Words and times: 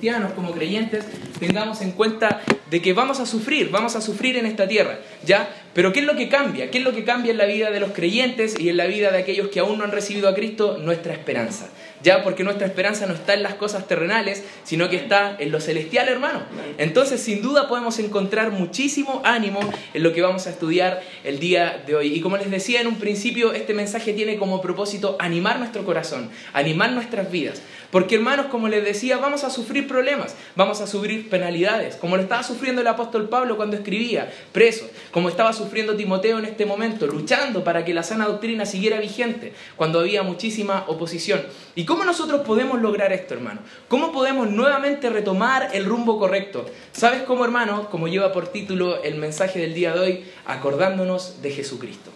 cristianos, 0.00 0.32
como 0.32 0.52
creyentes, 0.52 1.04
tengamos 1.38 1.82
en 1.82 1.92
cuenta 1.92 2.40
de 2.70 2.80
que 2.80 2.94
vamos 2.94 3.20
a 3.20 3.26
sufrir, 3.26 3.68
vamos 3.70 3.96
a 3.96 4.00
sufrir 4.00 4.38
en 4.38 4.46
esta 4.46 4.66
tierra, 4.66 5.00
¿ya? 5.26 5.50
Pero 5.74 5.92
¿qué 5.92 6.00
es 6.00 6.06
lo 6.06 6.16
que 6.16 6.30
cambia? 6.30 6.70
¿Qué 6.70 6.78
es 6.78 6.84
lo 6.84 6.92
que 6.92 7.04
cambia 7.04 7.32
en 7.32 7.38
la 7.38 7.44
vida 7.44 7.70
de 7.70 7.80
los 7.80 7.92
creyentes 7.92 8.58
y 8.58 8.70
en 8.70 8.78
la 8.78 8.86
vida 8.86 9.10
de 9.10 9.18
aquellos 9.18 9.48
que 9.48 9.60
aún 9.60 9.76
no 9.76 9.84
han 9.84 9.92
recibido 9.92 10.28
a 10.28 10.34
Cristo? 10.34 10.78
Nuestra 10.78 11.12
esperanza. 11.12 11.68
Ya, 12.02 12.24
porque 12.24 12.44
nuestra 12.44 12.66
esperanza 12.66 13.06
no 13.06 13.12
está 13.12 13.34
en 13.34 13.42
las 13.42 13.54
cosas 13.54 13.86
terrenales, 13.86 14.42
sino 14.64 14.88
que 14.88 14.96
está 14.96 15.36
en 15.38 15.52
lo 15.52 15.60
celestial, 15.60 16.08
hermano. 16.08 16.42
Entonces, 16.78 17.20
sin 17.20 17.42
duda 17.42 17.68
podemos 17.68 17.98
encontrar 17.98 18.52
muchísimo 18.52 19.20
ánimo 19.22 19.60
en 19.92 20.02
lo 20.02 20.12
que 20.14 20.22
vamos 20.22 20.46
a 20.46 20.50
estudiar 20.50 21.02
el 21.24 21.38
día 21.38 21.82
de 21.86 21.94
hoy. 21.94 22.14
Y 22.14 22.22
como 22.22 22.38
les 22.38 22.50
decía 22.50 22.80
en 22.80 22.86
un 22.86 22.96
principio, 22.96 23.52
este 23.52 23.74
mensaje 23.74 24.14
tiene 24.14 24.38
como 24.38 24.62
propósito 24.62 25.16
animar 25.20 25.58
nuestro 25.58 25.84
corazón, 25.84 26.30
animar 26.54 26.92
nuestras 26.92 27.30
vidas. 27.30 27.60
Porque 27.90 28.14
hermanos, 28.14 28.46
como 28.46 28.68
les 28.68 28.84
decía, 28.84 29.18
vamos 29.18 29.42
a 29.42 29.50
sufrir 29.50 29.88
problemas, 29.88 30.36
vamos 30.54 30.80
a 30.80 30.86
sufrir 30.86 31.28
penalidades, 31.28 31.96
como 31.96 32.16
lo 32.16 32.22
estaba 32.22 32.42
sufriendo 32.44 32.80
el 32.80 32.86
apóstol 32.86 33.28
Pablo 33.28 33.56
cuando 33.56 33.76
escribía, 33.76 34.32
preso, 34.52 34.88
como 35.10 35.28
estaba 35.28 35.52
sufriendo 35.52 35.96
Timoteo 35.96 36.38
en 36.38 36.44
este 36.44 36.66
momento, 36.66 37.06
luchando 37.08 37.64
para 37.64 37.84
que 37.84 37.92
la 37.92 38.04
sana 38.04 38.26
doctrina 38.26 38.64
siguiera 38.64 39.00
vigente, 39.00 39.52
cuando 39.76 39.98
había 39.98 40.22
muchísima 40.22 40.84
oposición. 40.86 41.42
¿Y 41.74 41.84
cómo 41.84 42.04
nosotros 42.04 42.42
podemos 42.42 42.80
lograr 42.80 43.12
esto, 43.12 43.34
hermano? 43.34 43.60
¿Cómo 43.88 44.12
podemos 44.12 44.48
nuevamente 44.48 45.10
retomar 45.10 45.70
el 45.72 45.84
rumbo 45.84 46.18
correcto? 46.18 46.66
¿Sabes 46.92 47.22
cómo, 47.22 47.44
hermano? 47.44 47.90
Como 47.90 48.06
lleva 48.06 48.32
por 48.32 48.48
título 48.48 49.02
el 49.02 49.16
mensaje 49.16 49.58
del 49.58 49.74
día 49.74 49.92
de 49.94 50.00
hoy, 50.00 50.24
acordándonos 50.46 51.42
de 51.42 51.50
Jesucristo. 51.50 52.10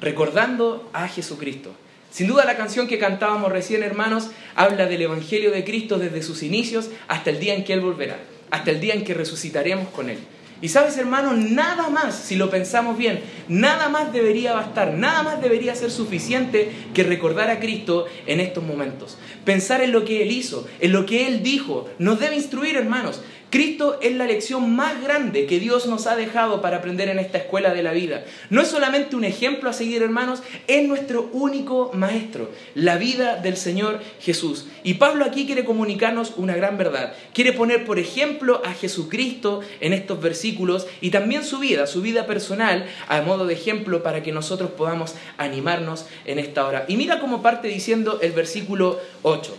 Recordando 0.00 0.88
a 0.94 1.08
Jesucristo. 1.08 1.72
Sin 2.14 2.28
duda 2.28 2.44
la 2.44 2.56
canción 2.56 2.86
que 2.86 2.96
cantábamos 2.96 3.50
recién, 3.50 3.82
hermanos, 3.82 4.28
habla 4.54 4.86
del 4.86 5.02
Evangelio 5.02 5.50
de 5.50 5.64
Cristo 5.64 5.98
desde 5.98 6.22
sus 6.22 6.44
inicios 6.44 6.90
hasta 7.08 7.30
el 7.30 7.40
día 7.40 7.54
en 7.54 7.64
que 7.64 7.72
Él 7.72 7.80
volverá, 7.80 8.18
hasta 8.52 8.70
el 8.70 8.78
día 8.78 8.94
en 8.94 9.02
que 9.02 9.14
resucitaremos 9.14 9.88
con 9.88 10.08
Él. 10.08 10.18
Y 10.62 10.68
sabes, 10.68 10.96
hermano, 10.96 11.32
nada 11.32 11.88
más, 11.88 12.16
si 12.16 12.36
lo 12.36 12.50
pensamos 12.50 12.96
bien, 12.96 13.18
nada 13.48 13.88
más 13.88 14.12
debería 14.12 14.52
bastar, 14.52 14.94
nada 14.94 15.24
más 15.24 15.42
debería 15.42 15.74
ser 15.74 15.90
suficiente 15.90 16.70
que 16.94 17.02
recordar 17.02 17.50
a 17.50 17.58
Cristo 17.58 18.06
en 18.26 18.38
estos 18.38 18.62
momentos. 18.62 19.18
Pensar 19.44 19.80
en 19.82 19.90
lo 19.90 20.04
que 20.04 20.22
Él 20.22 20.30
hizo, 20.30 20.68
en 20.78 20.92
lo 20.92 21.06
que 21.06 21.26
Él 21.26 21.42
dijo, 21.42 21.90
nos 21.98 22.20
debe 22.20 22.36
instruir, 22.36 22.76
hermanos. 22.76 23.22
Cristo 23.54 24.00
es 24.02 24.16
la 24.16 24.26
lección 24.26 24.74
más 24.74 25.00
grande 25.00 25.46
que 25.46 25.60
Dios 25.60 25.86
nos 25.86 26.08
ha 26.08 26.16
dejado 26.16 26.60
para 26.60 26.78
aprender 26.78 27.08
en 27.08 27.20
esta 27.20 27.38
escuela 27.38 27.72
de 27.72 27.84
la 27.84 27.92
vida. 27.92 28.24
No 28.50 28.60
es 28.60 28.66
solamente 28.66 29.14
un 29.14 29.22
ejemplo 29.22 29.70
a 29.70 29.72
seguir, 29.72 30.02
hermanos, 30.02 30.42
es 30.66 30.88
nuestro 30.88 31.30
único 31.32 31.92
maestro, 31.94 32.50
la 32.74 32.96
vida 32.96 33.36
del 33.36 33.56
Señor 33.56 34.00
Jesús. 34.18 34.66
Y 34.82 34.94
Pablo 34.94 35.24
aquí 35.24 35.46
quiere 35.46 35.64
comunicarnos 35.64 36.32
una 36.36 36.56
gran 36.56 36.76
verdad. 36.76 37.14
Quiere 37.32 37.52
poner, 37.52 37.84
por 37.84 38.00
ejemplo, 38.00 38.60
a 38.64 38.72
Jesucristo 38.72 39.60
en 39.78 39.92
estos 39.92 40.20
versículos 40.20 40.88
y 41.00 41.10
también 41.10 41.44
su 41.44 41.60
vida, 41.60 41.86
su 41.86 42.02
vida 42.02 42.26
personal, 42.26 42.86
a 43.06 43.22
modo 43.22 43.46
de 43.46 43.54
ejemplo 43.54 44.02
para 44.02 44.24
que 44.24 44.32
nosotros 44.32 44.72
podamos 44.72 45.14
animarnos 45.36 46.06
en 46.24 46.40
esta 46.40 46.66
hora. 46.66 46.86
Y 46.88 46.96
mira 46.96 47.20
cómo 47.20 47.40
parte 47.40 47.68
diciendo 47.68 48.18
el 48.20 48.32
versículo 48.32 48.98
8. 49.22 49.56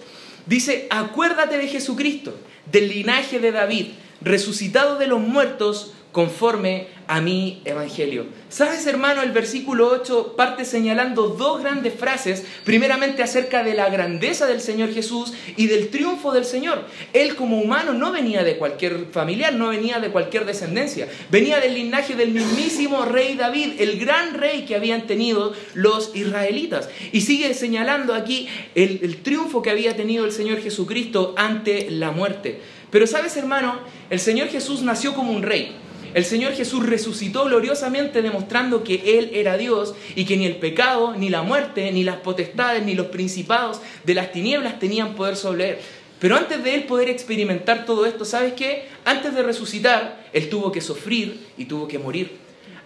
Dice, 0.47 0.85
acuérdate 0.89 1.57
de 1.57 1.69
Jesucristo 1.69 2.33
del 2.71 2.89
linaje 2.89 3.39
de 3.39 3.51
David, 3.51 3.87
resucitado 4.21 4.97
de 4.97 5.07
los 5.07 5.19
muertos 5.19 5.94
conforme 6.15 6.87
a 7.07 7.19
mi 7.19 7.61
evangelio. 7.65 8.27
¿Sabes, 8.47 8.87
hermano? 8.87 9.21
El 9.21 9.33
versículo 9.33 9.89
8 9.89 10.35
parte 10.37 10.63
señalando 10.63 11.27
dos 11.27 11.61
grandes 11.61 11.93
frases, 11.93 12.45
primeramente 12.63 13.21
acerca 13.21 13.65
de 13.65 13.73
la 13.73 13.89
grandeza 13.89 14.45
del 14.45 14.61
Señor 14.61 14.93
Jesús 14.93 15.33
y 15.57 15.67
del 15.67 15.89
triunfo 15.89 16.31
del 16.31 16.45
Señor. 16.45 16.85
Él 17.11 17.35
como 17.35 17.59
humano 17.59 17.91
no 17.91 18.13
venía 18.13 18.45
de 18.45 18.55
cualquier 18.55 19.07
familiar, 19.11 19.55
no 19.55 19.67
venía 19.67 19.99
de 19.99 20.09
cualquier 20.09 20.45
descendencia, 20.45 21.09
venía 21.29 21.59
del 21.59 21.73
linaje 21.73 22.15
del 22.15 22.31
mismísimo 22.31 23.03
rey 23.03 23.35
David, 23.35 23.73
el 23.79 23.99
gran 23.99 24.35
rey 24.35 24.63
que 24.63 24.77
habían 24.77 25.07
tenido 25.07 25.51
los 25.73 26.15
israelitas. 26.15 26.87
Y 27.11 27.21
sigue 27.21 27.53
señalando 27.53 28.13
aquí 28.13 28.47
el, 28.73 29.01
el 29.03 29.17
triunfo 29.17 29.61
que 29.61 29.69
había 29.69 29.97
tenido 29.97 30.23
el 30.23 30.31
Señor 30.31 30.61
Jesucristo 30.61 31.35
ante 31.35 31.91
la 31.91 32.11
muerte. 32.11 32.61
Pero 32.89 33.05
sabes, 33.05 33.35
hermano, 33.35 33.81
el 34.09 34.21
Señor 34.21 34.47
Jesús 34.47 34.81
nació 34.81 35.13
como 35.13 35.33
un 35.33 35.43
rey. 35.43 35.75
El 36.15 36.23
Señor 36.23 36.53
Jesús 36.53 36.85
resucitó 36.85 37.43
gloriosamente 37.43 38.21
demostrando 38.21 38.85
que 38.85 39.19
Él 39.19 39.31
era 39.33 39.57
Dios 39.57 39.95
y 40.15 40.23
que 40.23 40.37
ni 40.37 40.45
el 40.45 40.55
pecado, 40.55 41.13
ni 41.13 41.27
la 41.27 41.41
muerte, 41.41 41.91
ni 41.91 42.05
las 42.05 42.15
potestades, 42.15 42.85
ni 42.85 42.95
los 42.95 43.07
principados 43.07 43.81
de 44.05 44.13
las 44.13 44.31
tinieblas 44.31 44.79
tenían 44.79 45.13
poder 45.15 45.35
sobre 45.35 45.71
Él. 45.71 45.77
Pero 46.21 46.37
antes 46.37 46.63
de 46.63 46.73
Él 46.73 46.83
poder 46.85 47.09
experimentar 47.09 47.85
todo 47.85 48.05
esto, 48.05 48.23
¿sabes 48.23 48.53
qué? 48.53 48.87
Antes 49.03 49.35
de 49.35 49.43
resucitar, 49.43 50.25
Él 50.31 50.49
tuvo 50.49 50.71
que 50.71 50.79
sufrir 50.79 51.47
y 51.57 51.65
tuvo 51.65 51.85
que 51.89 51.99
morir. 51.99 52.31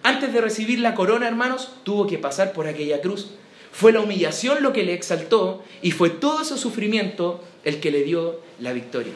Antes 0.02 0.32
de 0.32 0.40
recibir 0.40 0.80
la 0.80 0.96
corona, 0.96 1.28
hermanos, 1.28 1.70
tuvo 1.84 2.08
que 2.08 2.18
pasar 2.18 2.52
por 2.52 2.66
aquella 2.66 3.00
cruz. 3.00 3.28
Fue 3.70 3.92
la 3.92 4.00
humillación 4.00 4.60
lo 4.60 4.72
que 4.72 4.82
le 4.82 4.94
exaltó 4.94 5.62
y 5.82 5.92
fue 5.92 6.10
todo 6.10 6.42
ese 6.42 6.58
sufrimiento 6.58 7.44
el 7.62 7.78
que 7.78 7.92
le 7.92 8.02
dio 8.02 8.40
la 8.58 8.72
victoria. 8.72 9.12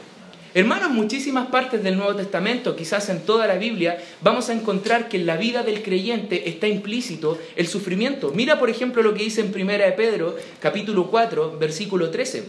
Hermanos, 0.57 0.91
muchísimas 0.91 1.49
partes 1.49 1.83
del 1.83 1.97
Nuevo 1.97 2.15
Testamento, 2.15 2.77
quizás 2.77 3.09
en 3.09 3.23
toda 3.27 3.49
la 3.49 3.57
Biblia, 3.57 3.99
vamos 4.21 4.49
a 4.49 4.53
encontrar 4.53 5.09
que 5.09 5.17
en 5.17 5.27
la 5.27 5.37
vida 5.37 5.65
del 5.65 5.83
creyente 5.83 6.49
está 6.49 6.69
implícito 6.69 7.37
el 7.57 7.67
sufrimiento. 7.67 8.31
Mira, 8.33 8.61
por 8.61 8.71
ejemplo, 8.71 9.03
lo 9.03 9.15
que 9.15 9.25
dice 9.25 9.41
en 9.41 9.51
Primera 9.51 9.85
de 9.85 9.91
Pedro, 9.91 10.37
capítulo 10.61 11.11
4, 11.11 11.59
versículo 11.59 12.11
13. 12.11 12.45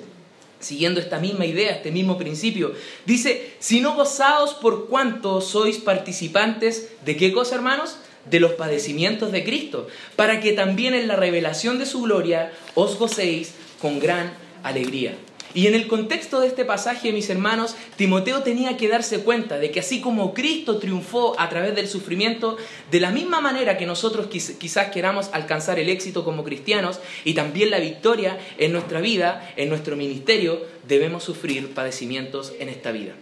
Siguiendo 0.59 0.99
esta 0.99 1.17
misma 1.17 1.47
idea, 1.47 1.71
este 1.71 1.89
mismo 1.89 2.15
principio, 2.15 2.73
dice, 3.07 3.55
si 3.57 3.81
no 3.81 3.95
gozaos 3.95 4.53
por 4.53 4.87
cuanto 4.87 5.41
sois 5.41 5.79
participantes 5.79 6.91
de 7.03 7.17
qué 7.17 7.33
cosa, 7.33 7.55
hermanos? 7.55 7.97
de 8.29 8.39
los 8.39 8.53
padecimientos 8.53 9.31
de 9.31 9.43
Cristo, 9.43 9.87
para 10.15 10.41
que 10.41 10.53
también 10.53 10.95
en 10.95 11.07
la 11.07 11.15
revelación 11.15 11.77
de 11.77 11.85
su 11.85 12.01
gloria 12.01 12.51
os 12.73 12.97
gocéis 12.97 13.53
con 13.79 13.99
gran 13.99 14.33
alegría. 14.63 15.15
Y 15.55 15.67
en 15.67 15.73
el 15.73 15.87
contexto 15.87 16.41
de 16.41 16.47
este 16.47 16.65
pasaje, 16.65 17.13
mis 17.13 17.29
hermanos, 17.29 17.77
Timoteo 17.95 18.43
tenía 18.43 18.75
que 18.75 18.89
darse 18.89 19.21
cuenta 19.21 19.57
de 19.57 19.71
que 19.71 19.79
así 19.79 20.01
como 20.01 20.33
Cristo 20.33 20.79
triunfó 20.79 21.39
a 21.39 21.47
través 21.47 21.73
del 21.73 21.87
sufrimiento, 21.87 22.57
de 22.91 22.99
la 22.99 23.09
misma 23.09 23.39
manera 23.39 23.77
que 23.77 23.85
nosotros 23.85 24.27
quizás 24.27 24.91
queramos 24.91 25.29
alcanzar 25.31 25.79
el 25.79 25.87
éxito 25.87 26.25
como 26.25 26.43
cristianos 26.43 26.99
y 27.23 27.35
también 27.35 27.71
la 27.71 27.79
victoria 27.79 28.37
en 28.57 28.73
nuestra 28.73 28.99
vida, 28.99 29.49
en 29.55 29.69
nuestro 29.69 29.95
ministerio, 29.95 30.61
debemos 30.89 31.23
sufrir 31.23 31.73
padecimientos 31.73 32.51
en 32.59 32.67
esta 32.67 32.91
vida. 32.91 33.13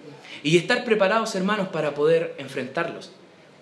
Y 0.42 0.58
estar 0.58 0.86
preparados, 0.86 1.36
hermanos, 1.36 1.68
para 1.68 1.94
poder 1.94 2.34
enfrentarlos. 2.40 3.12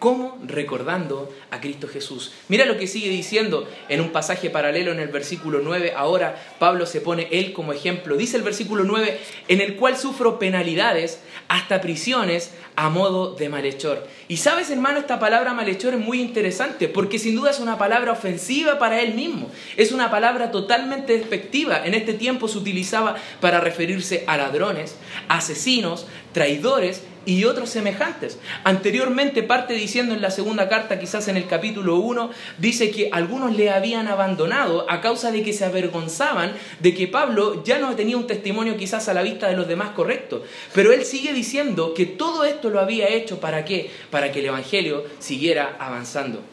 ¿Cómo? 0.01 0.39
Recordando 0.43 1.31
a 1.51 1.61
Cristo 1.61 1.87
Jesús. 1.87 2.31
Mira 2.47 2.65
lo 2.65 2.75
que 2.79 2.87
sigue 2.87 3.07
diciendo 3.07 3.69
en 3.87 4.01
un 4.01 4.09
pasaje 4.09 4.49
paralelo 4.49 4.91
en 4.91 4.99
el 4.99 5.09
versículo 5.09 5.59
9. 5.63 5.93
Ahora 5.95 6.43
Pablo 6.57 6.87
se 6.87 7.01
pone 7.01 7.27
él 7.29 7.53
como 7.53 7.71
ejemplo. 7.71 8.17
Dice 8.17 8.35
el 8.35 8.41
versículo 8.41 8.83
9, 8.83 9.19
en 9.47 9.61
el 9.61 9.75
cual 9.75 9.95
sufro 9.95 10.39
penalidades, 10.39 11.21
hasta 11.49 11.81
prisiones, 11.81 12.51
a 12.75 12.89
modo 12.89 13.35
de 13.35 13.49
malhechor. 13.49 14.07
Y 14.31 14.37
sabes, 14.37 14.69
hermano, 14.69 14.97
esta 14.97 15.19
palabra 15.19 15.53
malhechor 15.53 15.93
es 15.93 15.99
muy 15.99 16.21
interesante 16.21 16.87
porque 16.87 17.19
sin 17.19 17.35
duda 17.35 17.51
es 17.51 17.59
una 17.59 17.77
palabra 17.77 18.13
ofensiva 18.13 18.79
para 18.79 19.01
él 19.01 19.13
mismo. 19.13 19.51
Es 19.75 19.91
una 19.91 20.09
palabra 20.09 20.51
totalmente 20.51 21.17
despectiva. 21.17 21.85
En 21.85 21.93
este 21.93 22.13
tiempo 22.13 22.47
se 22.47 22.57
utilizaba 22.57 23.17
para 23.41 23.59
referirse 23.59 24.23
a 24.27 24.37
ladrones, 24.37 24.95
asesinos, 25.27 26.07
traidores 26.31 27.01
y 27.25 27.43
otros 27.43 27.69
semejantes. 27.69 28.39
Anteriormente 28.63 29.43
parte 29.43 29.73
diciendo 29.73 30.15
en 30.15 30.21
la 30.21 30.31
segunda 30.31 30.69
carta, 30.69 30.99
quizás 30.99 31.27
en 31.27 31.37
el 31.37 31.47
capítulo 31.47 31.97
1, 31.97 32.31
dice 32.57 32.91
que 32.91 33.09
algunos 33.11 33.55
le 33.55 33.69
habían 33.69 34.07
abandonado 34.07 34.89
a 34.89 35.01
causa 35.01 35.31
de 35.31 35.43
que 35.43 35.53
se 35.53 35.65
avergonzaban 35.65 36.53
de 36.79 36.93
que 36.93 37.07
Pablo 37.07 37.63
ya 37.63 37.77
no 37.79 37.95
tenía 37.95 38.17
un 38.17 38.27
testimonio 38.27 38.77
quizás 38.77 39.07
a 39.07 39.13
la 39.13 39.21
vista 39.21 39.47
de 39.47 39.55
los 39.55 39.67
demás 39.67 39.91
correcto. 39.91 40.43
Pero 40.73 40.91
él 40.91 41.05
sigue 41.05 41.33
diciendo 41.33 41.93
que 41.93 42.05
todo 42.05 42.43
esto 42.43 42.69
lo 42.69 42.79
había 42.79 43.07
hecho 43.09 43.39
para 43.39 43.65
qué? 43.65 43.91
Que 44.29 44.39
el 44.39 44.47
Evangelio 44.47 45.05
siguiera 45.19 45.77
avanzando. 45.79 46.43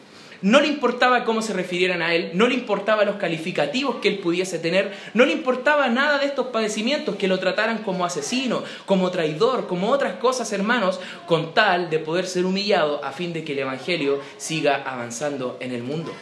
No 0.41 0.61
le 0.61 0.67
importaba 0.67 1.25
cómo 1.25 1.41
se 1.41 1.51
refirieran 1.51 2.01
a 2.01 2.15
él, 2.15 2.31
no 2.33 2.47
le 2.47 2.53
importaba 2.53 3.03
los 3.03 3.17
calificativos 3.17 3.97
que 3.97 4.07
él 4.07 4.19
pudiese 4.19 4.57
tener, 4.57 4.93
no 5.13 5.25
le 5.25 5.33
importaba 5.33 5.89
nada 5.89 6.17
de 6.17 6.27
estos 6.27 6.47
padecimientos, 6.47 7.17
que 7.17 7.27
lo 7.27 7.39
trataran 7.39 7.79
como 7.79 8.05
asesino, 8.05 8.63
como 8.85 9.11
traidor, 9.11 9.67
como 9.67 9.89
otras 9.89 10.15
cosas, 10.15 10.53
hermanos, 10.53 11.01
con 11.25 11.53
tal 11.53 11.89
de 11.89 11.99
poder 11.99 12.25
ser 12.25 12.45
humillado 12.45 13.03
a 13.03 13.11
fin 13.11 13.33
de 13.33 13.43
que 13.43 13.51
el 13.51 13.59
Evangelio 13.59 14.21
siga 14.37 14.81
avanzando 14.85 15.57
en 15.59 15.73
el 15.73 15.83
mundo. 15.83 16.13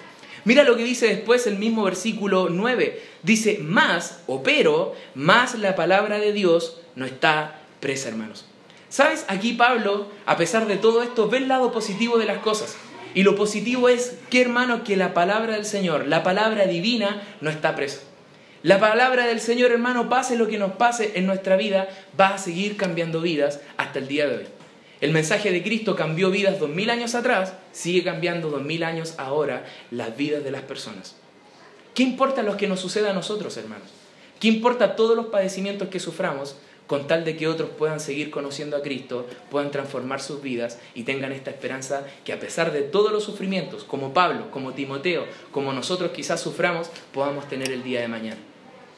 Mira 0.45 0.63
lo 0.63 0.77
que 0.77 0.83
dice 0.83 1.07
después 1.07 1.45
el 1.45 1.59
mismo 1.59 1.83
versículo 1.83 2.47
9. 2.49 3.03
Dice, 3.21 3.59
más 3.61 4.23
o 4.25 4.41
pero, 4.41 4.95
más 5.13 5.53
la 5.59 5.75
palabra 5.75 6.19
de 6.19 6.33
Dios 6.33 6.79
no 6.95 7.05
está 7.05 7.59
presa, 7.81 8.09
hermanos. 8.09 8.45
¿Sabes? 8.89 9.25
Aquí 9.27 9.53
Pablo, 9.53 10.07
a 10.25 10.37
pesar 10.37 10.67
de 10.67 10.77
todo 10.77 11.03
esto, 11.03 11.29
ve 11.29 11.39
el 11.39 11.47
lado 11.47 11.71
positivo 11.71 12.17
de 12.17 12.25
las 12.25 12.39
cosas. 12.39 12.77
Y 13.13 13.23
lo 13.23 13.35
positivo 13.35 13.89
es 13.89 14.17
que, 14.29 14.41
hermano, 14.41 14.83
que 14.83 14.95
la 14.95 15.13
palabra 15.13 15.53
del 15.55 15.65
Señor, 15.65 16.07
la 16.07 16.23
palabra 16.23 16.67
divina, 16.67 17.23
no 17.41 17.49
está 17.49 17.75
presa. 17.75 18.01
La 18.63 18.79
palabra 18.79 19.25
del 19.27 19.39
Señor, 19.39 19.71
hermano, 19.71 20.09
pase 20.09 20.37
lo 20.37 20.47
que 20.47 20.57
nos 20.57 20.73
pase 20.73 21.13
en 21.15 21.25
nuestra 21.25 21.57
vida, 21.57 21.87
va 22.19 22.29
a 22.29 22.37
seguir 22.37 22.77
cambiando 22.77 23.21
vidas 23.21 23.59
hasta 23.77 23.99
el 23.99 24.07
día 24.07 24.27
de 24.27 24.37
hoy. 24.37 24.45
El 24.99 25.11
mensaje 25.11 25.51
de 25.51 25.61
Cristo 25.61 25.95
cambió 25.95 26.31
vidas 26.31 26.59
dos 26.59 26.69
mil 26.69 26.89
años 26.89 27.13
atrás, 27.13 27.53
sigue 27.71 28.03
cambiando 28.03 28.49
dos 28.49 28.63
mil 28.63 28.83
años 28.83 29.13
ahora 29.17 29.65
las 29.91 30.17
vidas 30.17 30.43
de 30.43 30.51
las 30.51 30.63
personas. 30.63 31.15
¿Qué 31.93 32.03
importa 32.03 32.41
lo 32.41 32.57
que 32.57 32.67
nos 32.67 32.79
suceda 32.79 33.11
a 33.11 33.13
nosotros, 33.13 33.55
hermanos? 33.57 33.89
¿Qué 34.39 34.47
importa 34.47 34.95
todos 34.95 35.15
los 35.15 35.27
padecimientos 35.27 35.89
que 35.89 35.99
suframos 35.99 36.55
con 36.87 37.05
tal 37.05 37.25
de 37.25 37.35
que 37.35 37.47
otros 37.47 37.69
puedan 37.69 37.99
seguir 37.99 38.31
conociendo 38.31 38.77
a 38.77 38.81
Cristo, 38.81 39.27
puedan 39.51 39.71
transformar 39.71 40.21
sus 40.21 40.41
vidas 40.41 40.79
y 40.95 41.03
tengan 41.03 41.33
esta 41.33 41.51
esperanza 41.51 42.05
que 42.23 42.33
a 42.33 42.39
pesar 42.39 42.71
de 42.71 42.81
todos 42.81 43.11
los 43.11 43.23
sufrimientos, 43.23 43.83
como 43.83 44.13
Pablo, 44.13 44.49
como 44.49 44.73
Timoteo, 44.73 45.25
como 45.51 45.73
nosotros 45.73 46.11
quizás 46.11 46.41
suframos, 46.41 46.89
podamos 47.13 47.47
tener 47.47 47.71
el 47.71 47.83
día 47.83 48.01
de 48.01 48.07
mañana? 48.07 48.37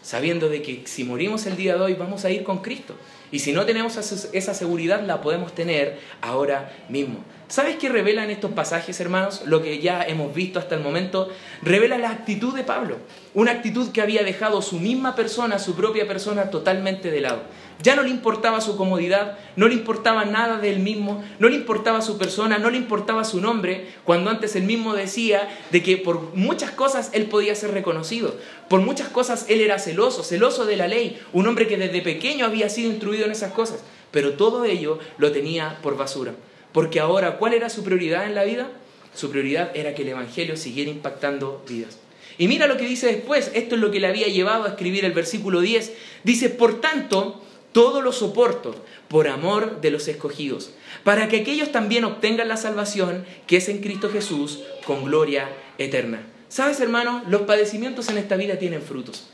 Sabiendo 0.02 0.48
de 0.48 0.62
que 0.62 0.84
si 0.86 1.04
morimos 1.04 1.46
el 1.46 1.58
día 1.58 1.76
de 1.76 1.82
hoy 1.82 1.94
vamos 1.96 2.24
a 2.24 2.32
ir 2.32 2.44
con 2.44 2.60
Cristo. 2.60 2.96
Y 3.32 3.40
si 3.40 3.52
no 3.52 3.66
tenemos 3.66 3.98
esa 3.98 4.54
seguridad, 4.54 5.06
la 5.06 5.22
podemos 5.22 5.54
tener 5.54 6.00
ahora 6.22 6.72
mismo. 6.88 7.20
¿Sabes 7.50 7.78
qué 7.78 7.90
revelan 7.90 8.30
estos 8.30 8.52
pasajes, 8.52 9.00
hermanos? 9.00 9.42
Lo 9.46 9.64
que 9.64 9.80
ya 9.80 10.04
hemos 10.04 10.36
visto 10.36 10.60
hasta 10.60 10.76
el 10.76 10.84
momento, 10.84 11.30
revela 11.64 11.98
la 11.98 12.12
actitud 12.12 12.54
de 12.54 12.64
Pablo. 12.64 12.98
Una 13.34 13.54
actitud 13.54 13.92
que 13.92 14.04
había 14.04 14.22
dejado 14.22 14.62
su 14.62 14.80
misma 14.80 15.16
persona, 15.16 15.58
su 15.58 15.74
propia 15.74 16.08
persona, 16.08 16.52
totalmente 16.52 17.10
de 17.10 17.22
lado. 17.22 17.42
Ya 17.82 17.96
no 17.96 18.04
le 18.04 18.12
importaba 18.12 18.62
su 18.62 18.78
comodidad, 18.78 19.40
no 19.56 19.68
le 19.68 19.74
importaba 19.74 20.26
nada 20.26 20.60
de 20.60 20.70
él 20.70 20.78
mismo, 20.78 21.24
no 21.40 21.50
le 21.50 21.56
importaba 21.56 22.04
su 22.04 22.20
persona, 22.20 22.60
no 22.60 22.70
le 22.70 22.78
importaba 22.78 23.24
su 23.24 23.42
nombre, 23.42 23.88
cuando 24.04 24.30
antes 24.30 24.56
él 24.56 24.66
mismo 24.66 24.94
decía 24.94 25.50
de 25.72 25.82
que 25.82 25.98
por 25.98 26.36
muchas 26.36 26.70
cosas 26.70 27.10
él 27.14 27.26
podía 27.26 27.56
ser 27.56 27.72
reconocido, 27.72 28.36
por 28.68 28.82
muchas 28.82 29.08
cosas 29.08 29.48
él 29.50 29.62
era 29.62 29.80
celoso, 29.80 30.24
celoso 30.24 30.68
de 30.68 30.78
la 30.78 30.88
ley, 30.88 31.20
un 31.34 31.48
hombre 31.48 31.68
que 31.68 31.78
desde 31.78 32.04
pequeño 32.04 32.46
había 32.46 32.70
sido 32.70 32.92
instruido 32.92 33.26
en 33.26 33.32
esas 33.32 33.54
cosas, 33.54 33.84
pero 34.12 34.34
todo 34.34 34.66
ello 34.66 35.00
lo 35.18 35.32
tenía 35.32 35.80
por 35.82 35.98
basura. 35.98 36.34
Porque 36.74 37.00
ahora, 37.00 37.38
¿cuál 37.38 37.54
era 37.54 37.70
su 37.70 37.84
prioridad 37.84 38.26
en 38.26 38.36
la 38.36 38.44
vida? 38.44 38.70
Su 39.14 39.32
prioridad 39.32 39.72
era 39.76 39.96
que 39.96 40.04
el 40.04 40.10
Evangelio 40.10 40.56
siguiera 40.56 40.92
impactando 40.92 41.64
vidas. 41.68 41.98
Y 42.38 42.48
mira 42.48 42.68
lo 42.68 42.78
que 42.78 42.86
dice 42.86 43.08
después, 43.08 43.52
esto 43.54 43.76
es 43.76 43.82
lo 43.82 43.92
que 43.92 44.00
le 44.00 44.08
había 44.08 44.28
llevado 44.28 44.64
a 44.64 44.70
escribir 44.70 45.04
el 45.04 45.12
versículo 45.12 45.62
10. 45.62 45.92
Dice, 46.24 46.50
por 46.50 46.80
tanto, 46.80 47.44
todo 47.72 48.02
lo 48.02 48.14
soporto 48.14 48.76
por 49.08 49.28
amor 49.28 49.82
de 49.82 49.92
los 49.92 50.08
escogidos, 50.08 50.72
para 51.04 51.28
que 51.28 51.42
aquellos 51.42 51.72
también 51.72 52.06
obtengan 52.06 52.48
la 52.48 52.58
salvación 52.58 53.26
que 53.48 53.58
es 53.58 53.70
en 53.70 53.80
Cristo 53.82 54.10
Jesús 54.10 54.62
con 54.86 55.04
gloria 55.04 55.50
eterna. 55.78 56.22
¿Sabes, 56.48 56.80
hermano? 56.80 57.24
Los 57.28 57.42
padecimientos 57.42 58.10
en 58.10 58.18
esta 58.18 58.36
vida 58.36 58.58
tienen 58.58 58.82
frutos. 58.82 59.30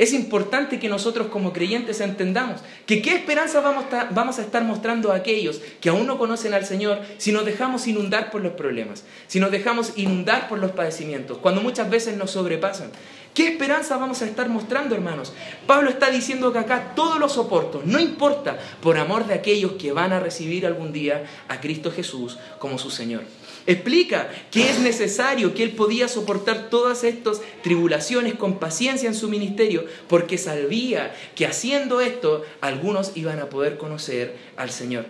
Es 0.00 0.14
importante 0.14 0.78
que 0.78 0.88
nosotros 0.88 1.26
como 1.26 1.52
creyentes 1.52 2.00
entendamos 2.00 2.62
que 2.86 3.02
qué 3.02 3.16
esperanza 3.16 3.60
vamos 3.60 4.38
a, 4.38 4.42
estar 4.42 4.64
mostrando 4.64 5.12
a 5.12 5.16
aquellos 5.16 5.60
que 5.78 5.90
aún 5.90 6.06
no 6.06 6.16
conocen 6.16 6.54
al 6.54 6.64
Señor 6.64 7.02
si 7.18 7.32
nos 7.32 7.44
dejamos 7.44 7.86
inundar 7.86 8.30
por 8.30 8.40
los 8.40 8.54
problemas, 8.54 9.04
si 9.26 9.40
nos 9.40 9.50
dejamos 9.50 9.92
inundar 9.96 10.48
por 10.48 10.58
los 10.58 10.70
padecimientos, 10.70 11.36
cuando 11.36 11.60
muchas 11.60 11.90
veces 11.90 12.16
nos 12.16 12.30
sobrepasan. 12.30 12.90
¿Qué 13.34 13.48
esperanza 13.48 13.98
vamos 13.98 14.22
a 14.22 14.24
estar 14.24 14.48
mostrando, 14.48 14.94
hermanos? 14.94 15.34
Pablo 15.66 15.90
está 15.90 16.10
diciendo 16.10 16.50
que 16.50 16.60
acá 16.60 16.94
todo 16.96 17.18
lo 17.18 17.28
soporto, 17.28 17.82
no 17.84 18.00
importa, 18.00 18.58
por 18.80 18.96
amor 18.96 19.26
de 19.26 19.34
aquellos 19.34 19.72
que 19.72 19.92
van 19.92 20.14
a 20.14 20.20
recibir 20.20 20.64
algún 20.64 20.94
día 20.94 21.26
a 21.46 21.60
Cristo 21.60 21.92
Jesús 21.92 22.38
como 22.58 22.78
su 22.78 22.90
Señor. 22.90 23.24
Explica 23.66 24.30
que 24.50 24.70
es 24.70 24.78
necesario, 24.78 25.54
que 25.54 25.62
él 25.62 25.72
podía 25.72 26.08
soportar 26.08 26.70
todas 26.70 27.04
estas 27.04 27.40
tribulaciones 27.62 28.34
con 28.34 28.58
paciencia 28.58 29.08
en 29.08 29.14
su 29.14 29.28
ministerio, 29.28 29.84
porque 30.08 30.38
sabía 30.38 31.14
que 31.34 31.46
haciendo 31.46 32.00
esto 32.00 32.44
algunos 32.60 33.12
iban 33.16 33.38
a 33.38 33.50
poder 33.50 33.76
conocer 33.76 34.36
al 34.56 34.70
Señor. 34.70 35.06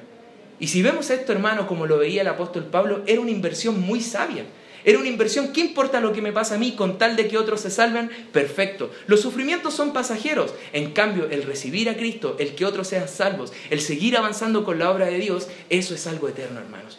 Y 0.59 0.69
si 0.69 0.83
vemos 0.83 1.09
esto, 1.11 1.33
hermano, 1.33 1.67
como 1.67 1.87
lo 1.87 1.99
veía 1.99 2.21
el 2.23 2.29
apóstol 2.29 2.65
Pablo, 2.67 3.03
era 3.07 3.21
una 3.21 3.31
inversión 3.31 3.81
muy 3.81 4.01
sabia. 4.01 4.45
Era 4.85 4.99
una 4.99 5.09
inversión, 5.09 5.53
¿qué 5.53 5.61
importa 5.61 6.01
lo 6.01 6.13
que 6.13 6.23
me 6.23 6.33
pasa 6.33 6.55
a 6.55 6.59
mí 6.59 6.73
con 6.73 6.99
tal 6.99 7.17
de 7.17 7.29
que 7.29 7.39
otros 7.39 7.61
se 7.61 7.71
salven? 7.71 8.11
Perfecto. 8.33 8.91
Los 9.07 9.21
sufrimientos 9.21 9.75
son 9.75 9.93
pasajeros. 9.93 10.55
En 10.73 10.93
cambio, 10.93 11.29
el 11.31 11.43
recibir 11.43 11.89
a 11.91 11.97
Cristo, 11.97 12.37
el 12.39 12.55
que 12.55 12.65
otros 12.65 12.89
sean 12.89 13.09
salvos, 13.09 13.53
el 13.69 13.81
seguir 13.81 14.17
avanzando 14.17 14.65
con 14.65 14.79
la 14.79 14.91
obra 14.91 15.07
de 15.07 15.19
Dios, 15.19 15.49
eso 15.69 15.95
es 15.95 16.07
algo 16.07 16.29
eterno, 16.29 16.61
hermanos. 16.61 16.99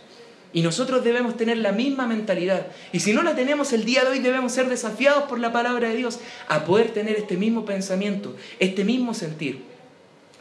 Y 0.53 0.61
nosotros 0.61 1.03
debemos 1.03 1.37
tener 1.37 1.57
la 1.57 1.71
misma 1.71 2.07
mentalidad. 2.07 2.67
Y 2.91 2.99
si 2.99 3.13
no 3.13 3.23
la 3.23 3.35
tenemos 3.35 3.71
el 3.73 3.85
día 3.85 4.03
de 4.03 4.11
hoy, 4.11 4.19
debemos 4.19 4.51
ser 4.51 4.67
desafiados 4.67 5.23
por 5.23 5.39
la 5.39 5.51
palabra 5.51 5.89
de 5.89 5.95
Dios 5.95 6.19
a 6.47 6.65
poder 6.65 6.91
tener 6.91 7.15
este 7.15 7.37
mismo 7.37 7.65
pensamiento, 7.65 8.35
este 8.59 8.83
mismo 8.83 9.13
sentir. 9.13 9.63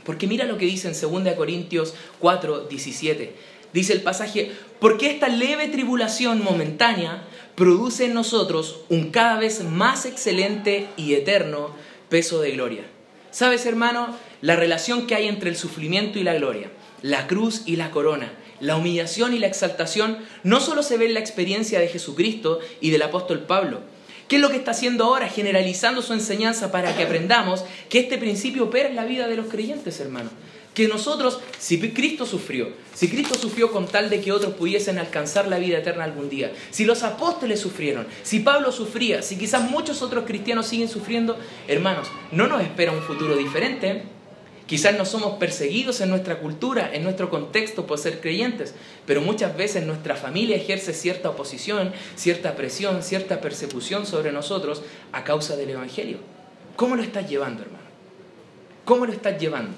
Porque 0.05 0.27
mira 0.27 0.47
lo 0.47 0.59
que 0.59 0.67
dice 0.67 0.89
en 0.89 1.25
2 1.25 1.35
Corintios 1.35 1.95
4, 2.19 2.67
17 2.69 3.51
dice 3.73 3.93
el 3.93 4.03
pasaje, 4.03 4.53
porque 4.79 5.11
esta 5.11 5.29
leve 5.29 5.69
tribulación 5.69 6.43
momentánea 6.43 7.23
produce 7.55 8.07
en 8.07 8.15
nosotros 8.15 8.81
un 8.89 9.11
cada 9.11 9.39
vez 9.39 9.63
más 9.65 10.07
excelente 10.07 10.89
y 10.97 11.15
eterno 11.15 11.71
peso 12.09 12.41
de 12.41 12.53
gloria. 12.53 12.85
¿Sabes, 13.31 13.67
hermano? 13.67 14.17
La 14.43 14.57
relación 14.57 15.07
que 15.07 15.15
hay 15.15 15.29
entre 15.29 15.51
el 15.51 15.57
sufrimiento 15.57 16.19
y 16.19 16.25
la 16.25 16.35
gloria, 16.35 16.71
la 17.03 17.27
cruz 17.27 17.63
y 17.67 17.77
la 17.77 17.91
corona, 17.91 18.33
la 18.61 18.77
humillación 18.77 19.35
y 19.35 19.39
la 19.39 19.47
exaltación, 19.47 20.19
no 20.45 20.61
solo 20.61 20.83
se 20.83 20.97
ve 20.97 21.07
en 21.07 21.15
la 21.15 21.21
experiencia 21.21 21.81
de 21.81 21.89
Jesucristo 21.89 22.61
y 22.81 22.91
del 22.91 23.03
apóstol 23.03 23.41
Pablo. 23.41 23.81
¿Qué 24.29 24.37
es 24.37 24.43
lo 24.43 24.51
que 24.51 24.57
está 24.57 24.71
haciendo 24.71 25.05
ahora? 25.05 25.29
Generalizando 25.29 26.03
su 26.03 26.13
enseñanza 26.13 26.71
para 26.71 26.97
que 26.97 27.03
aprendamos 27.03 27.65
que 27.89 27.99
este 27.99 28.17
principio 28.17 28.65
opera 28.65 28.89
en 28.89 28.97
la 28.97 29.05
vida 29.05 29.27
de 29.29 29.37
los 29.37 29.47
creyentes, 29.47 29.99
hermano 30.01 30.31
que 30.75 30.87
nosotros, 30.87 31.41
si 31.59 31.79
Cristo 31.79 32.25
sufrió, 32.27 32.69
si 32.95 33.09
Cristo 33.09 33.35
sufrió 33.35 33.73
con 33.73 33.87
tal 33.87 34.09
de 34.09 34.21
que 34.21 34.33
otros 34.33 34.55
pudiesen 34.55 34.99
alcanzar 34.99 35.49
la 35.49 35.59
vida 35.59 35.79
eterna 35.79 36.05
algún 36.05 36.29
día, 36.31 36.53
si 36.71 36.85
los 36.85 37.03
apóstoles 37.03 37.61
sufrieron, 37.61 38.07
si 38.23 38.41
Pablo 38.41 38.71
sufría, 38.71 39.23
si 39.23 39.37
quizás 39.37 39.69
muchos 39.69 40.01
otros 40.01 40.25
cristianos 40.27 40.67
siguen 40.67 40.89
sufriendo, 40.89 41.37
hermanos, 41.67 42.09
no 42.31 42.47
nos 42.47 42.63
espera 42.63 42.93
un 42.93 43.03
futuro 43.03 43.37
diferente. 43.37 44.20
Quizás 44.71 44.97
no 44.97 45.05
somos 45.05 45.37
perseguidos 45.39 46.01
en 46.01 46.11
nuestra 46.11 46.39
cultura, 46.39 46.91
en 46.93 47.03
nuestro 47.03 47.29
contexto 47.29 47.89
por 47.89 47.99
ser 47.99 48.21
creyentes, 48.21 48.73
pero 49.05 49.21
muchas 49.21 49.57
veces 49.57 49.85
nuestra 49.85 50.15
familia 50.15 50.55
ejerce 50.55 50.95
cierta 50.95 51.31
oposición, 51.31 51.93
cierta 52.15 52.55
presión, 52.55 53.03
cierta 53.03 53.41
persecución 53.41 54.07
sobre 54.07 54.31
nosotros 54.31 54.83
a 55.11 55.25
causa 55.25 55.57
del 55.57 55.71
Evangelio. 55.71 56.19
¿Cómo 56.77 56.95
lo 56.95 57.03
estás 57.03 57.29
llevando, 57.29 57.63
hermano? 57.63 57.83
¿Cómo 58.85 59.07
lo 59.07 59.13
estás 59.13 59.41
llevando? 59.41 59.75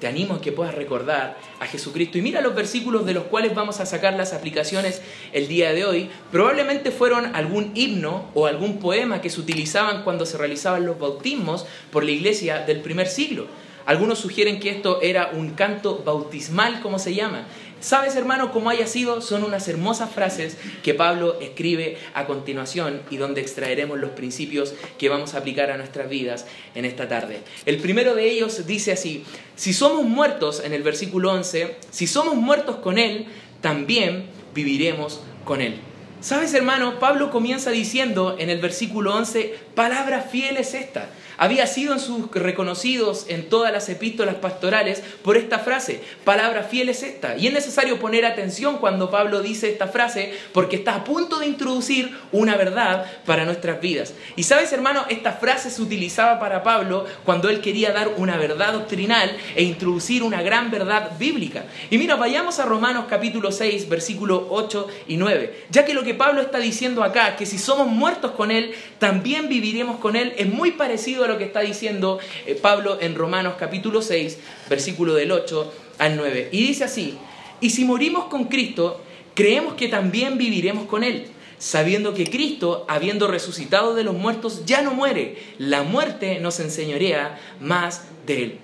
te 0.00 0.06
animo 0.06 0.36
a 0.36 0.40
que 0.40 0.50
puedas 0.50 0.74
recordar 0.74 1.36
a 1.60 1.66
Jesucristo. 1.66 2.16
Y 2.16 2.22
mira 2.22 2.40
los 2.40 2.54
versículos 2.54 3.04
de 3.04 3.12
los 3.12 3.24
cuales 3.24 3.54
vamos 3.54 3.80
a 3.80 3.84
sacar 3.84 4.14
las 4.14 4.32
aplicaciones 4.32 5.02
el 5.34 5.46
día 5.46 5.74
de 5.74 5.84
hoy. 5.84 6.08
Probablemente 6.32 6.90
fueron 6.90 7.36
algún 7.36 7.72
himno 7.74 8.30
o 8.32 8.46
algún 8.46 8.78
poema 8.78 9.20
que 9.20 9.28
se 9.28 9.40
utilizaban 9.40 10.02
cuando 10.02 10.24
se 10.24 10.38
realizaban 10.38 10.86
los 10.86 10.98
bautismos 10.98 11.66
por 11.92 12.02
la 12.02 12.12
iglesia 12.12 12.60
del 12.60 12.80
primer 12.80 13.06
siglo. 13.06 13.46
Algunos 13.86 14.18
sugieren 14.18 14.60
que 14.60 14.70
esto 14.70 15.00
era 15.02 15.30
un 15.32 15.50
canto 15.50 16.02
bautismal, 16.04 16.80
como 16.80 16.98
se 16.98 17.14
llama, 17.14 17.46
Sabes, 17.80 18.14
hermano, 18.14 18.52
como 18.52 18.68
haya 18.68 18.86
sido, 18.86 19.22
son 19.22 19.42
unas 19.42 19.66
hermosas 19.66 20.10
frases 20.10 20.58
que 20.82 20.92
Pablo 20.92 21.40
escribe 21.40 21.96
a 22.12 22.26
continuación 22.26 23.00
y 23.10 23.16
donde 23.16 23.40
extraeremos 23.40 23.98
los 23.98 24.10
principios 24.10 24.74
que 24.98 25.08
vamos 25.08 25.32
a 25.32 25.38
aplicar 25.38 25.70
a 25.70 25.78
nuestras 25.78 26.10
vidas 26.10 26.46
en 26.74 26.84
esta 26.84 27.08
tarde. 27.08 27.40
El 27.64 27.78
primero 27.78 28.14
de 28.14 28.30
ellos 28.30 28.66
dice 28.66 28.92
así, 28.92 29.24
si 29.56 29.72
somos 29.72 30.04
muertos, 30.04 30.62
en 30.62 30.74
el 30.74 30.82
versículo 30.82 31.32
11, 31.32 31.76
si 31.90 32.06
somos 32.06 32.36
muertos 32.36 32.76
con 32.76 32.98
Él, 32.98 33.26
también 33.62 34.26
viviremos 34.54 35.20
con 35.46 35.62
Él. 35.62 35.76
¿Sabes, 36.20 36.52
hermano? 36.52 36.98
Pablo 36.98 37.30
comienza 37.30 37.70
diciendo 37.70 38.36
en 38.38 38.50
el 38.50 38.60
versículo 38.60 39.14
11, 39.14 39.54
palabra 39.74 40.20
fiel 40.20 40.58
es 40.58 40.74
esta 40.74 41.08
había 41.40 41.66
sido 41.66 41.94
en 41.94 42.00
sus 42.00 42.30
reconocidos 42.32 43.24
en 43.28 43.48
todas 43.48 43.72
las 43.72 43.88
epístolas 43.88 44.34
pastorales 44.34 45.02
por 45.24 45.38
esta 45.38 45.58
frase, 45.58 46.02
palabra 46.22 46.64
fiel 46.64 46.90
es 46.90 47.02
esta. 47.02 47.38
Y 47.38 47.46
es 47.46 47.54
necesario 47.54 47.98
poner 47.98 48.26
atención 48.26 48.76
cuando 48.76 49.10
Pablo 49.10 49.40
dice 49.40 49.70
esta 49.70 49.88
frase 49.88 50.34
porque 50.52 50.76
está 50.76 50.96
a 50.96 51.04
punto 51.04 51.38
de 51.38 51.46
introducir 51.46 52.14
una 52.30 52.56
verdad 52.56 53.06
para 53.24 53.46
nuestras 53.46 53.80
vidas. 53.80 54.12
Y 54.36 54.42
sabes 54.42 54.70
hermano, 54.74 55.06
esta 55.08 55.32
frase 55.32 55.70
se 55.70 55.80
utilizaba 55.80 56.38
para 56.38 56.62
Pablo 56.62 57.06
cuando 57.24 57.48
él 57.48 57.62
quería 57.62 57.90
dar 57.92 58.08
una 58.18 58.36
verdad 58.36 58.74
doctrinal 58.74 59.34
e 59.56 59.62
introducir 59.62 60.22
una 60.22 60.42
gran 60.42 60.70
verdad 60.70 61.12
bíblica. 61.18 61.64
Y 61.88 61.96
mira, 61.96 62.16
vayamos 62.16 62.58
a 62.58 62.66
Romanos 62.66 63.06
capítulo 63.08 63.50
6, 63.50 63.88
versículo 63.88 64.46
8 64.50 64.88
y 65.08 65.16
9, 65.16 65.64
ya 65.70 65.86
que 65.86 65.94
lo 65.94 66.02
que 66.02 66.12
Pablo 66.12 66.42
está 66.42 66.58
diciendo 66.58 67.02
acá, 67.02 67.36
que 67.36 67.46
si 67.46 67.56
somos 67.56 67.86
muertos 67.86 68.32
con 68.32 68.50
él, 68.50 68.74
también 68.98 69.48
viviremos 69.48 69.96
con 70.00 70.16
él, 70.16 70.34
es 70.36 70.46
muy 70.46 70.72
parecido 70.72 71.24
a 71.24 71.29
lo 71.30 71.38
que 71.38 71.44
está 71.44 71.60
diciendo 71.60 72.18
eh, 72.46 72.54
Pablo 72.54 72.98
en 73.00 73.14
Romanos 73.14 73.54
capítulo 73.58 74.02
6, 74.02 74.38
versículo 74.68 75.14
del 75.14 75.32
8 75.32 75.72
al 75.98 76.16
9. 76.16 76.50
Y 76.52 76.66
dice 76.66 76.84
así, 76.84 77.16
y 77.60 77.70
si 77.70 77.84
morimos 77.84 78.24
con 78.24 78.44
Cristo, 78.44 79.00
creemos 79.34 79.74
que 79.74 79.88
también 79.88 80.36
viviremos 80.36 80.86
con 80.86 81.04
Él. 81.04 81.26
sabiendo 81.58 82.14
que 82.14 82.30
Cristo, 82.30 82.86
habiendo 82.88 83.28
resucitado 83.28 83.94
de 83.94 84.02
los 84.02 84.14
muertos, 84.14 84.64
ya 84.64 84.80
no 84.80 84.94
muere. 84.94 85.36
La 85.58 85.82
muerte 85.82 86.40
nos 86.40 86.58
enseñorea 86.58 87.38
más 87.60 88.06
de 88.26 88.42
Él. 88.42 88.58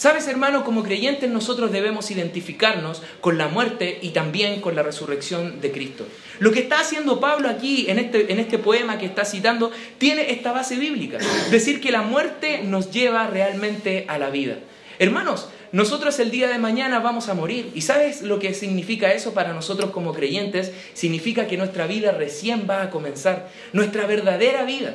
Sabes, 0.00 0.28
hermano, 0.28 0.64
como 0.64 0.82
creyentes 0.82 1.28
nosotros 1.28 1.72
debemos 1.72 2.10
identificarnos 2.10 3.02
con 3.20 3.36
la 3.36 3.48
muerte 3.48 3.98
y 4.00 4.12
también 4.12 4.62
con 4.62 4.74
la 4.74 4.82
resurrección 4.82 5.60
de 5.60 5.72
Cristo. 5.72 6.06
Lo 6.38 6.52
que 6.52 6.60
está 6.60 6.80
haciendo 6.80 7.20
Pablo 7.20 7.50
aquí 7.50 7.84
en 7.86 7.98
este, 7.98 8.32
en 8.32 8.40
este 8.40 8.56
poema 8.56 8.96
que 8.96 9.04
está 9.04 9.26
citando 9.26 9.70
tiene 9.98 10.32
esta 10.32 10.52
base 10.52 10.76
bíblica, 10.76 11.18
decir 11.50 11.82
que 11.82 11.92
la 11.92 12.00
muerte 12.00 12.62
nos 12.64 12.90
lleva 12.90 13.26
realmente 13.26 14.06
a 14.08 14.16
la 14.16 14.30
vida. 14.30 14.56
Hermanos, 14.98 15.50
nosotros 15.70 16.18
el 16.18 16.30
día 16.30 16.48
de 16.48 16.56
mañana 16.56 17.00
vamos 17.00 17.28
a 17.28 17.34
morir. 17.34 17.70
¿Y 17.74 17.82
sabes 17.82 18.22
lo 18.22 18.38
que 18.38 18.54
significa 18.54 19.12
eso 19.12 19.34
para 19.34 19.52
nosotros 19.52 19.90
como 19.90 20.14
creyentes? 20.14 20.72
Significa 20.94 21.46
que 21.46 21.58
nuestra 21.58 21.86
vida 21.86 22.12
recién 22.12 22.66
va 22.66 22.80
a 22.80 22.88
comenzar, 22.88 23.50
nuestra 23.74 24.06
verdadera 24.06 24.64
vida 24.64 24.94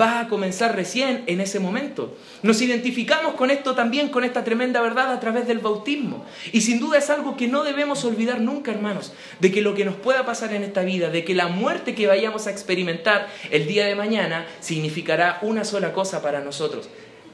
va 0.00 0.20
a 0.20 0.28
comenzar 0.28 0.74
recién 0.74 1.24
en 1.26 1.40
ese 1.40 1.60
momento. 1.60 2.16
Nos 2.42 2.60
identificamos 2.60 3.34
con 3.34 3.50
esto 3.50 3.74
también, 3.74 4.08
con 4.08 4.24
esta 4.24 4.44
tremenda 4.44 4.80
verdad 4.80 5.12
a 5.12 5.20
través 5.20 5.46
del 5.46 5.58
bautismo. 5.58 6.24
Y 6.52 6.60
sin 6.60 6.80
duda 6.80 6.98
es 6.98 7.10
algo 7.10 7.36
que 7.36 7.48
no 7.48 7.64
debemos 7.64 8.04
olvidar 8.04 8.40
nunca, 8.40 8.70
hermanos, 8.70 9.12
de 9.40 9.50
que 9.50 9.62
lo 9.62 9.74
que 9.74 9.84
nos 9.84 9.96
pueda 9.96 10.26
pasar 10.26 10.52
en 10.52 10.62
esta 10.62 10.82
vida, 10.82 11.10
de 11.10 11.24
que 11.24 11.34
la 11.34 11.48
muerte 11.48 11.94
que 11.94 12.06
vayamos 12.06 12.46
a 12.46 12.50
experimentar 12.50 13.28
el 13.50 13.66
día 13.66 13.86
de 13.86 13.94
mañana 13.94 14.46
significará 14.60 15.38
una 15.42 15.64
sola 15.64 15.92
cosa 15.92 16.22
para 16.22 16.40
nosotros, 16.40 16.88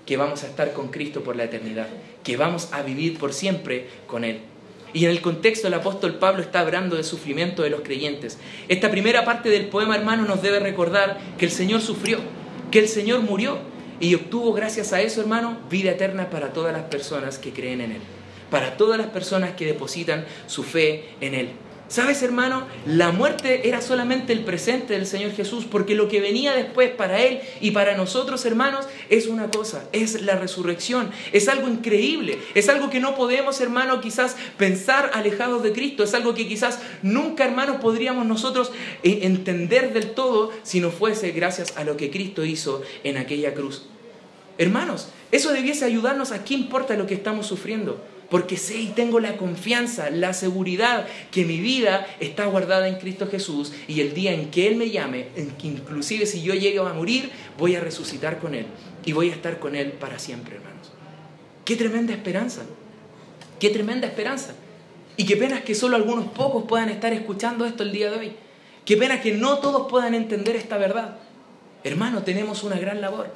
que 0.07 0.17
vamos 0.17 0.43
a 0.43 0.47
estar 0.47 0.73
con 0.73 0.89
Cristo 0.89 1.23
por 1.23 1.37
la 1.37 1.45
eternidad, 1.45 1.89
que 2.23 2.37
vamos 2.37 2.69
a 2.73 2.83
vivir 2.83 3.19
por 3.19 3.33
siempre 3.33 3.89
con 4.07 4.25
Él. 4.25 4.41
Y 4.93 5.05
en 5.05 5.11
el 5.13 5.21
contexto 5.21 5.69
el 5.69 5.75
apóstol 5.75 6.17
Pablo 6.17 6.43
está 6.43 6.61
hablando 6.61 6.97
del 6.97 7.05
sufrimiento 7.05 7.63
de 7.63 7.71
los 7.71 7.83
creyentes. 7.83 8.39
Esta 8.69 8.91
primera 8.91 9.25
parte 9.25 9.49
del 9.49 9.67
poema, 9.67 9.97
hermano, 9.97 10.25
nos 10.25 10.43
debe 10.43 10.59
recordar 10.59 11.19
que 11.39 11.45
el 11.45 11.53
Señor 11.53 11.81
sufrió, 11.81 12.19
que 12.71 12.79
el 12.79 12.89
Señor 12.89 13.21
murió 13.23 13.59
y 14.01 14.15
obtuvo 14.15 14.53
gracias 14.53 14.93
a 14.93 15.01
eso, 15.01 15.21
hermano, 15.21 15.59
vida 15.71 15.91
eterna 15.93 16.31
para 16.31 16.53
todas 16.53 16.73
las 16.73 16.85
personas 16.85 17.39
que 17.39 17.53
creen 17.53 17.81
en 17.81 17.93
Él, 17.93 18.01
para 18.51 18.77
todas 18.77 18.99
las 18.99 19.09
personas 19.09 19.53
que 19.53 19.67
depositan 19.67 20.25
su 20.47 20.63
fe 20.63 21.11
en 21.21 21.35
Él. 21.35 21.51
¿Sabes, 21.91 22.23
hermano? 22.23 22.69
La 22.87 23.11
muerte 23.11 23.69
era 23.69 23.83
solamente 23.83 24.33
el 24.33 24.45
presente 24.45 24.93
del 24.93 25.07
Señor 25.07 25.33
Jesús, 25.33 25.65
porque 25.69 25.97
lo 25.97 26.07
que 26.07 26.21
venía 26.21 26.55
después 26.55 26.89
para 26.91 27.21
Él 27.21 27.41
y 27.61 27.73
para 27.73 27.97
nosotros, 27.97 28.47
hermanos, 28.47 28.87
es 29.09 29.27
una 29.27 29.51
cosa, 29.51 29.89
es 29.91 30.23
la 30.23 30.37
resurrección. 30.37 31.11
Es 31.33 31.49
algo 31.49 31.67
increíble, 31.67 32.39
es 32.55 32.69
algo 32.69 32.91
que 32.91 33.01
no 33.01 33.17
podemos, 33.17 33.61
hermano, 33.61 34.01
quizás 34.01 34.37
pensar 34.57 35.11
alejados 35.15 35.65
de 35.65 35.73
Cristo, 35.73 36.05
es 36.05 36.15
algo 36.15 36.33
que 36.33 36.47
quizás 36.47 36.79
nunca, 37.03 37.45
hermano, 37.45 37.81
podríamos 37.81 38.25
nosotros 38.25 38.71
eh, 39.03 39.23
entender 39.23 39.93
del 39.93 40.13
todo 40.13 40.53
si 40.63 40.79
no 40.79 40.93
fuese 40.93 41.33
gracias 41.33 41.77
a 41.77 41.83
lo 41.83 41.97
que 41.97 42.13
Cristo 42.13 42.45
hizo 42.45 42.83
en 43.03 43.17
aquella 43.17 43.53
cruz. 43.53 43.87
Hermanos, 44.59 45.09
eso 45.33 45.53
debiese 45.53 45.87
ayudarnos 45.87 46.31
a 46.31 46.45
qué 46.45 46.55
importa 46.55 46.95
lo 46.95 47.09
que 47.09 47.15
estamos 47.15 47.49
sufriendo 47.49 48.01
porque 48.31 48.57
sé 48.57 48.79
y 48.79 48.87
tengo 48.89 49.21
la 49.21 49.37
confianza, 49.37 50.09
la 50.11 50.33
seguridad 50.33 51.07
que 51.31 51.45
mi 51.45 51.59
vida 51.59 52.07
está 52.21 52.47
guardada 52.47 52.89
en 52.89 52.97
Cristo 52.97 53.27
Jesús 53.27 53.73
y 53.89 54.01
el 54.01 54.15
día 54.15 54.33
en 54.33 54.51
que 54.51 54.69
Él 54.69 54.77
me 54.77 54.91
llame, 54.91 55.29
en 55.37 55.51
que 55.51 55.67
inclusive 55.67 56.27
si 56.27 56.43
yo 56.43 56.55
llego 56.55 56.87
a 56.87 56.95
morir, 56.95 57.31
voy 57.59 57.75
a 57.75 57.81
resucitar 57.81 58.39
con 58.39 58.55
Él 58.55 58.67
y 59.05 59.13
voy 59.13 59.31
a 59.31 59.35
estar 59.35 59.59
con 59.59 59.75
Él 59.75 59.93
para 59.93 60.19
siempre, 60.19 60.57
hermanos. 60.57 60.93
Qué 61.65 61.77
tremenda 61.77 62.13
esperanza, 62.13 62.63
qué 63.59 63.71
tremenda 63.71 64.07
esperanza. 64.07 64.55
Y 65.17 65.27
qué 65.27 65.37
pena 65.37 65.63
que 65.63 65.75
solo 65.75 65.97
algunos 65.97 66.29
pocos 66.29 66.65
puedan 66.67 66.89
estar 66.89 67.13
escuchando 67.13 67.67
esto 67.67 67.83
el 67.83 67.93
día 67.93 68.11
de 68.11 68.17
hoy. 68.17 68.33
Qué 68.87 68.97
pena 68.97 69.21
que 69.21 69.33
no 69.33 69.59
todos 69.59 69.87
puedan 69.91 70.15
entender 70.15 70.57
esta 70.57 70.79
verdad. 70.79 71.19
Hermano, 71.85 72.23
tenemos 72.23 72.63
una 72.63 72.79
gran 72.79 73.03
labor. 73.03 73.31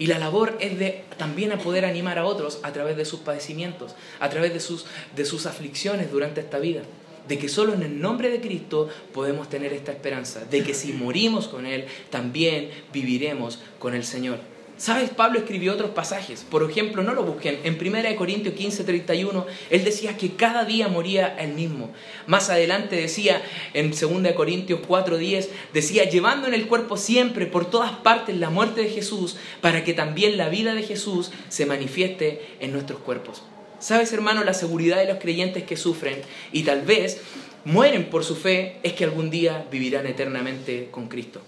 Y 0.00 0.06
la 0.06 0.18
labor 0.18 0.56
es 0.60 0.78
de 0.78 1.04
también 1.18 1.52
a 1.52 1.58
poder 1.58 1.84
animar 1.84 2.18
a 2.18 2.24
otros 2.24 2.60
a 2.62 2.72
través 2.72 2.96
de 2.96 3.04
sus 3.04 3.20
padecimientos, 3.20 3.94
a 4.18 4.30
través 4.30 4.54
de 4.54 4.58
sus, 4.58 4.86
de 5.14 5.26
sus 5.26 5.44
aflicciones 5.44 6.10
durante 6.10 6.40
esta 6.40 6.58
vida. 6.58 6.80
De 7.28 7.38
que 7.38 7.50
solo 7.50 7.74
en 7.74 7.82
el 7.82 8.00
nombre 8.00 8.30
de 8.30 8.40
Cristo 8.40 8.88
podemos 9.12 9.50
tener 9.50 9.74
esta 9.74 9.92
esperanza. 9.92 10.42
De 10.46 10.64
que 10.64 10.72
si 10.72 10.94
morimos 10.94 11.48
con 11.48 11.66
Él, 11.66 11.84
también 12.08 12.70
viviremos 12.94 13.60
con 13.78 13.94
el 13.94 14.04
Señor. 14.04 14.38
¿Sabes? 14.80 15.10
Pablo 15.10 15.40
escribió 15.40 15.74
otros 15.74 15.90
pasajes. 15.90 16.46
Por 16.48 16.62
ejemplo, 16.62 17.02
no 17.02 17.12
lo 17.12 17.22
busquen. 17.22 17.60
En 17.64 17.76
1 17.78 18.16
Corintios 18.16 18.54
15, 18.54 18.82
31, 18.84 19.46
él 19.68 19.84
decía 19.84 20.16
que 20.16 20.36
cada 20.36 20.64
día 20.64 20.88
moría 20.88 21.36
el 21.38 21.52
mismo. 21.52 21.92
Más 22.26 22.48
adelante 22.48 22.96
decía, 22.96 23.42
en 23.74 23.90
2 23.90 24.32
Corintios 24.34 24.80
4, 24.88 25.18
10, 25.18 25.50
decía, 25.74 26.08
llevando 26.08 26.48
en 26.48 26.54
el 26.54 26.66
cuerpo 26.66 26.96
siempre, 26.96 27.44
por 27.44 27.68
todas 27.68 27.92
partes, 27.92 28.38
la 28.38 28.48
muerte 28.48 28.80
de 28.80 28.88
Jesús, 28.88 29.36
para 29.60 29.84
que 29.84 29.92
también 29.92 30.38
la 30.38 30.48
vida 30.48 30.72
de 30.72 30.82
Jesús 30.82 31.30
se 31.50 31.66
manifieste 31.66 32.40
en 32.60 32.72
nuestros 32.72 33.00
cuerpos. 33.00 33.42
¿Sabes, 33.80 34.14
hermano? 34.14 34.44
La 34.44 34.54
seguridad 34.54 34.96
de 34.96 35.12
los 35.12 35.18
creyentes 35.18 35.64
que 35.64 35.76
sufren 35.76 36.22
y 36.52 36.62
tal 36.62 36.86
vez 36.86 37.20
mueren 37.66 38.08
por 38.08 38.24
su 38.24 38.34
fe 38.34 38.78
es 38.82 38.94
que 38.94 39.04
algún 39.04 39.28
día 39.28 39.66
vivirán 39.70 40.06
eternamente 40.06 40.88
con 40.90 41.08
Cristo. 41.08 41.42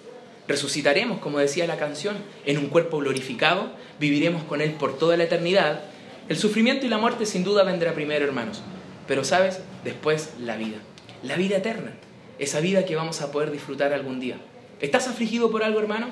Resucitaremos, 0.49 1.21
como 1.21 1.39
decía 1.39 1.67
la 1.67 1.77
canción, 1.77 2.17
en 2.45 2.59
un 2.59 2.67
cuerpo 2.67 2.99
glorificado, 2.99 3.71
viviremos 4.01 4.43
con 4.45 4.61
Él 4.61 4.73
por 4.73 4.99
toda 4.99 5.17
la 5.17 5.25
eternidad. 5.25 5.83
El 6.29 6.37
sufrimiento 6.37 6.85
y 6.85 6.89
la 6.89 6.99
muerte 6.99 7.27
sin 7.27 7.45
duda 7.45 7.63
vendrá 7.63 7.95
primero, 7.95 8.25
hermanos, 8.25 8.63
pero 9.07 9.25
sabes, 9.25 9.61
después 9.85 10.35
la 10.41 10.57
vida, 10.57 10.79
la 11.23 11.37
vida 11.37 11.59
eterna, 11.59 11.93
esa 12.39 12.61
vida 12.61 12.85
que 12.85 12.97
vamos 12.97 13.21
a 13.21 13.31
poder 13.31 13.53
disfrutar 13.53 13.93
algún 13.93 14.19
día. 14.19 14.37
¿Estás 14.81 15.07
afligido 15.07 15.51
por 15.51 15.63
algo, 15.63 15.79
hermano? 15.79 16.09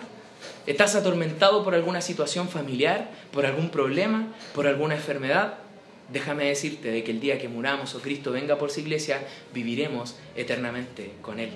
¿Estás 0.67 0.95
atormentado 0.95 1.65
por 1.65 1.75
alguna 1.75 2.01
situación 2.01 2.49
familiar, 2.49 3.11
por 3.33 3.47
algún 3.47 3.71
problema, 3.71 4.29
por 4.55 4.69
alguna 4.69 4.95
enfermedad? 4.95 5.55
Déjame 6.13 6.47
decirte 6.47 6.91
de 6.91 7.03
que 7.03 7.11
el 7.11 7.21
día 7.21 7.39
que 7.39 7.49
muramos 7.49 7.95
o 7.95 8.01
Cristo 8.01 8.31
venga 8.31 8.59
por 8.59 8.71
su 8.71 8.81
iglesia, 8.81 9.23
viviremos 9.53 10.17
eternamente 10.37 11.13
con 11.21 11.41
Él. 11.41 11.51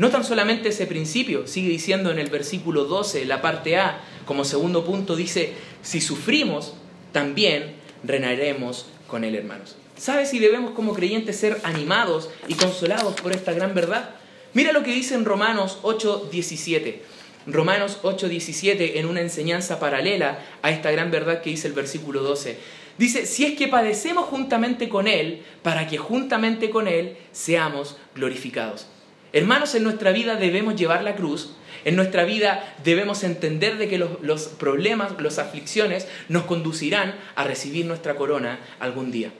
No 0.00 0.08
tan 0.08 0.24
solamente 0.24 0.70
ese 0.70 0.86
principio, 0.86 1.46
sigue 1.46 1.68
diciendo 1.68 2.10
en 2.10 2.18
el 2.18 2.30
versículo 2.30 2.86
12, 2.86 3.26
la 3.26 3.42
parte 3.42 3.76
A, 3.76 4.00
como 4.24 4.46
segundo 4.46 4.82
punto, 4.82 5.14
dice, 5.14 5.52
si 5.82 6.00
sufrimos, 6.00 6.72
también 7.12 7.74
reinaremos 8.02 8.86
con 9.06 9.24
él, 9.24 9.34
hermanos. 9.34 9.76
¿Sabes 9.98 10.30
si 10.30 10.38
debemos 10.38 10.70
como 10.70 10.94
creyentes 10.94 11.36
ser 11.36 11.60
animados 11.64 12.30
y 12.48 12.54
consolados 12.54 13.20
por 13.20 13.32
esta 13.32 13.52
gran 13.52 13.74
verdad? 13.74 14.14
Mira 14.54 14.72
lo 14.72 14.82
que 14.84 14.94
dice 14.94 15.14
en 15.16 15.26
Romanos 15.26 15.76
8:17. 15.82 17.02
Romanos 17.46 17.98
8:17 18.02 19.00
en 19.00 19.04
una 19.04 19.20
enseñanza 19.20 19.78
paralela 19.78 20.38
a 20.62 20.70
esta 20.70 20.90
gran 20.90 21.10
verdad 21.10 21.42
que 21.42 21.50
dice 21.50 21.68
el 21.68 21.74
versículo 21.74 22.22
12. 22.22 22.56
Dice, 22.96 23.26
si 23.26 23.44
es 23.44 23.52
que 23.52 23.68
padecemos 23.68 24.24
juntamente 24.24 24.88
con 24.88 25.06
Él, 25.06 25.42
para 25.62 25.86
que 25.86 25.98
juntamente 25.98 26.70
con 26.70 26.88
Él 26.88 27.18
seamos 27.32 27.98
glorificados. 28.14 28.86
Hermanos, 29.32 29.74
en 29.74 29.84
nuestra 29.84 30.12
vida 30.12 30.36
debemos 30.36 30.76
llevar 30.76 31.04
la 31.04 31.14
cruz, 31.14 31.50
en 31.84 31.96
nuestra 31.96 32.24
vida 32.24 32.74
debemos 32.84 33.22
entender 33.24 33.78
de 33.78 33.88
que 33.88 33.98
los, 33.98 34.42
problemas, 34.58 35.12
las 35.20 35.38
aflicciones 35.38 36.08
nos 36.28 36.44
conducirán 36.44 37.14
a 37.36 37.44
recibir 37.44 37.86
nuestra 37.86 38.16
corona 38.16 38.58
algún 38.80 39.10
día. 39.10 39.32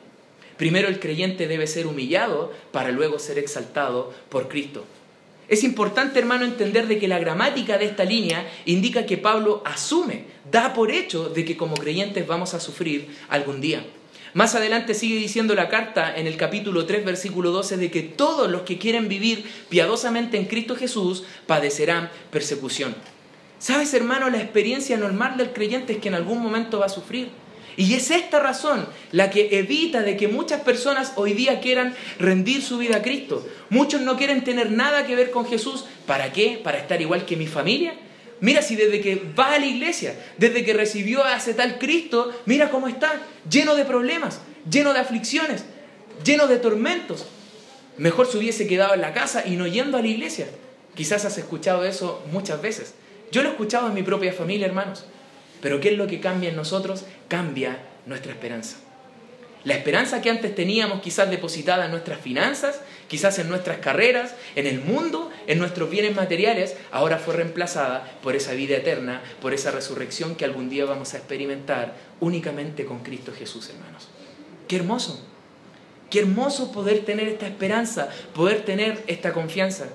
Primero 0.56 0.88
el 0.88 1.00
creyente 1.00 1.49
debe 1.49 1.66
ser 1.66 1.87
humillado 1.87 2.52
para 2.70 2.90
luego 2.90 3.18
ser 3.18 3.38
exaltado 3.38 4.12
por 4.28 4.49
Cristo. 4.49 4.85
Es 5.49 5.64
importante, 5.64 6.20
hermano, 6.20 6.44
entender 6.44 6.87
de 6.87 6.99
que 6.99 7.09
la 7.09 7.18
gramática 7.18 7.76
de 7.76 7.87
esta 7.87 8.04
línea 8.04 8.49
indica 8.66 9.04
que 9.04 9.18
Pablo 9.18 9.62
asume, 9.64 10.25
da 10.50 10.73
por 10.73 10.92
hecho 10.92 11.28
de 11.28 11.44
que 11.44 11.56
como 11.56 11.75
creyentes 11.75 12.26
vamos 12.26 12.54
a 12.54 12.61
sufrir 12.61 13.09
algún 13.28 13.61
día. 13.61 13.85
Más 14.33 14.55
adelante 14.55 14.95
sigue 14.95 15.17
diciendo 15.17 15.55
la 15.55 15.69
carta 15.69 16.14
en 16.17 16.26
el 16.26 16.37
capítulo 16.37 16.87
3, 16.87 17.05
versículo 17.05 17.50
12, 17.50 17.76
de 17.76 17.90
que 17.90 18.02
todos 18.02 18.50
los 18.50 18.62
que 18.62 18.79
quieren 18.79 19.09
vivir 19.09 19.45
piadosamente 19.69 20.37
en 20.37 20.47
Cristo 20.47 20.76
Jesús 20.76 21.25
padecerán 21.47 22.11
persecución. 22.31 22.95
¿Sabes, 23.59 23.93
hermano? 23.93 24.31
La 24.31 24.40
experiencia 24.40 24.97
normal 24.97 25.37
del 25.37 25.52
creyente 25.52 25.95
es 25.95 25.99
que 25.99 26.09
en 26.09 26.14
algún 26.14 26.40
momento 26.40 26.79
va 26.79 26.87
a 26.87 26.90
sufrir. 26.90 27.29
Y 27.76 27.95
es 27.95 28.11
esta 28.11 28.40
razón 28.40 28.87
la 29.12 29.31
que 29.31 29.59
evita 29.59 30.02
de 30.02 30.17
que 30.17 30.29
muchas 30.29 30.61
personas 30.62 31.12
hoy 31.17 31.33
día 31.33 31.61
quieran 31.61 31.95
rendir 32.19 32.62
su 32.62 32.79
vida 32.79 32.97
a 32.97 33.02
Cristo. 33.02 33.47
Muchos 33.69 34.00
no 34.00 34.17
quieren 34.17 34.45
tener 34.45 34.71
nada 34.71 35.07
que 35.07 35.17
ver 35.17 35.31
con 35.31 35.47
Jesús. 35.47 35.85
¿Para 36.07 36.33
qué? 36.33 36.61
¿Para 36.62 36.79
estar 36.79 37.00
igual 37.00 37.25
que 37.25 37.37
mi 37.37 37.47
familia? 37.47 37.95
Mira 38.40 38.62
si 38.62 38.76
desde 38.76 39.00
que 39.00 39.23
va 39.38 39.54
a 39.54 39.59
la 39.59 39.66
iglesia, 39.66 40.14
desde 40.38 40.64
que 40.64 40.73
recibió 40.73 41.25
a 41.25 41.37
ese 41.37 41.54
tal 41.54 41.78
Cristo, 41.78 42.32
mira 42.47 42.70
cómo 42.70 42.88
está, 42.88 43.20
lleno 43.50 43.75
de 43.75 43.85
problemas, 43.85 44.40
lleno 44.70 44.92
de 44.94 45.00
aflicciones, 45.00 45.64
lleno 46.25 46.47
de 46.47 46.59
tormentos. 46.59 47.26
Mejor 47.99 48.26
se 48.26 48.38
hubiese 48.38 48.66
quedado 48.66 48.94
en 48.94 49.02
la 49.02 49.12
casa 49.12 49.47
y 49.47 49.56
no 49.56 49.66
yendo 49.66 49.99
a 49.99 50.02
la 50.02 50.09
iglesia. 50.09 50.49
Quizás 50.94 51.25
has 51.25 51.37
escuchado 51.37 51.85
eso 51.85 52.23
muchas 52.32 52.62
veces. 52.62 52.94
Yo 53.30 53.42
lo 53.42 53.49
he 53.49 53.52
escuchado 53.52 53.88
en 53.88 53.94
mi 53.94 54.02
propia 54.02 54.32
familia, 54.32 54.66
hermanos. 54.66 55.04
Pero 55.61 55.80
¿qué 55.80 55.90
es 55.90 55.99
lo 55.99 56.06
que 56.06 56.20
cambia 56.20 56.49
en 56.49 56.56
nosotros? 56.56 57.04
Cambia 57.28 57.78
nuestra 58.06 58.32
esperanza. 58.32 58.78
La 59.62 59.75
esperanza 59.75 60.23
que 60.23 60.31
antes 60.31 60.55
teníamos 60.55 61.02
quizás 61.02 61.29
depositada 61.29 61.85
en 61.85 61.90
nuestras 61.90 62.21
finanzas, 62.21 62.81
quizás 63.09 63.38
en 63.38 63.49
nuestras 63.49 63.79
carreras, 63.79 64.35
en 64.57 64.67
el 64.67 64.81
mundo, 64.81 65.31
en 65.47 65.59
nuestros 65.59 65.90
bienes 65.90 66.17
materiales, 66.17 66.76
ahora 66.90 67.19
fue 67.19 67.37
reemplazada 67.37 68.11
por 68.23 68.35
esa 68.35 68.52
vida 68.55 68.76
eterna, 68.76 69.23
por 69.43 69.52
esa 69.52 69.71
resurrección 69.71 70.35
que 70.35 70.47
algún 70.47 70.71
día 70.71 70.87
vamos 70.87 71.12
a 71.12 71.19
experimentar 71.19 71.95
únicamente 72.21 72.87
con 72.87 73.00
Cristo 73.00 73.33
Jesús, 73.37 73.69
hermanos. 73.69 74.09
Qué 74.67 74.76
hermoso. 74.76 75.26
Qué 76.09 76.21
hermoso 76.21 76.73
poder 76.73 77.05
tener 77.05 77.29
esta 77.29 77.47
esperanza, 77.47 78.09
poder 78.35 78.64
tener 78.64 79.05
esta 79.09 79.33
confianza. 79.33 79.88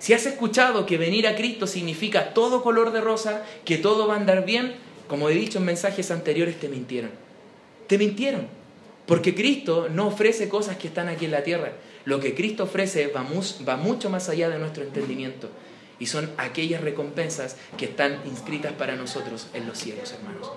Si 0.00 0.12
has 0.12 0.26
escuchado 0.26 0.86
que 0.86 0.98
venir 0.98 1.26
a 1.28 1.36
Cristo 1.36 1.66
significa 1.66 2.34
todo 2.34 2.62
color 2.62 2.92
de 2.92 3.00
rosa, 3.00 3.44
que 3.64 3.78
todo 3.78 4.08
va 4.08 4.14
a 4.14 4.18
andar 4.18 4.44
bien, 4.44 4.74
como 5.08 5.30
he 5.30 5.34
dicho 5.34 5.58
en 5.58 5.66
mensajes 5.66 6.10
anteriores, 6.10 6.58
te 6.58 6.68
mintieron. 6.68 7.10
Te 7.86 7.96
mintieron. 7.96 8.63
Porque 9.06 9.34
Cristo 9.34 9.88
no 9.90 10.06
ofrece 10.06 10.48
cosas 10.48 10.76
que 10.76 10.88
están 10.88 11.08
aquí 11.08 11.26
en 11.26 11.30
la 11.30 11.42
tierra. 11.42 11.72
Lo 12.04 12.20
que 12.20 12.34
Cristo 12.34 12.64
ofrece 12.64 13.08
va, 13.08 13.76
mucho 13.76 14.10
más 14.10 14.28
allá 14.28 14.48
de 14.48 14.58
nuestro 14.58 14.82
entendimiento. 14.82 15.50
Y 15.98 16.06
son 16.06 16.30
aquellas 16.38 16.80
recompensas 16.80 17.56
que 17.76 17.84
están 17.84 18.18
inscritas 18.26 18.72
para 18.72 18.96
nosotros 18.96 19.48
en 19.54 19.66
los 19.66 19.78
cielos, 19.78 20.12
hermanos. 20.12 20.50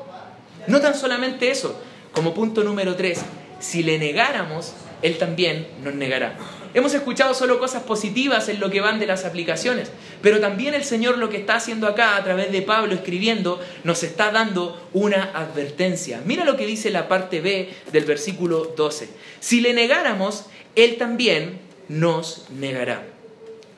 No 0.68 0.82
tan 0.82 0.96
solamente 0.96 1.52
eso, 1.52 1.80
como 2.12 2.34
punto 2.34 2.64
número 2.64 2.96
tres, 2.96 3.22
si 3.60 3.84
le 3.84 4.00
negáramos, 4.00 4.74
Él 5.02 5.18
también 5.18 5.68
nos 5.84 5.94
negará. 5.94 6.38
Hemos 6.78 6.94
escuchado 6.94 7.34
solo 7.34 7.58
cosas 7.58 7.82
positivas 7.82 8.50
en 8.50 8.60
lo 8.60 8.70
que 8.70 8.82
van 8.82 9.00
de 9.00 9.08
las 9.08 9.26
aplicaciones, 9.26 9.90
pero 10.22 10.40
también 10.40 10.76
el 10.76 10.84
Señor 10.84 11.18
lo 11.18 11.28
que 11.28 11.38
está 11.38 11.56
haciendo 11.56 11.88
acá 11.88 12.16
a 12.16 12.24
través 12.24 12.52
de 12.52 12.62
Pablo 12.62 12.94
escribiendo 12.94 13.60
nos 13.84 14.04
está 14.04 14.32
dando 14.32 14.88
una 14.94 15.32
advertencia. 15.34 16.22
Mira 16.24 16.46
lo 16.46 16.56
que 16.56 16.68
dice 16.68 16.92
la 16.92 17.08
parte 17.08 17.42
B 17.42 17.74
del 17.92 18.06
versículo 18.06 18.76
12. 18.78 19.10
Si 19.40 19.60
le 19.60 19.74
negáramos, 19.74 20.46
Él 20.76 20.98
también 20.98 21.58
nos 21.90 22.46
negará. 22.52 23.08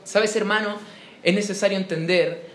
¿Sabes, 0.04 0.36
hermano? 0.36 0.76
Es 1.24 1.34
necesario 1.34 1.78
entender 1.78 2.50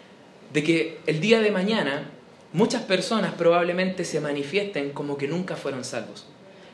de 0.52 0.62
que 0.62 0.98
el 1.06 1.22
día 1.22 1.40
de 1.40 1.52
mañana 1.52 2.10
muchas 2.52 2.82
personas 2.82 3.32
probablemente 3.32 4.04
se 4.04 4.20
manifiesten 4.20 4.90
como 4.90 5.16
que 5.16 5.26
nunca 5.26 5.56
fueron 5.56 5.86
salvos. 5.86 6.26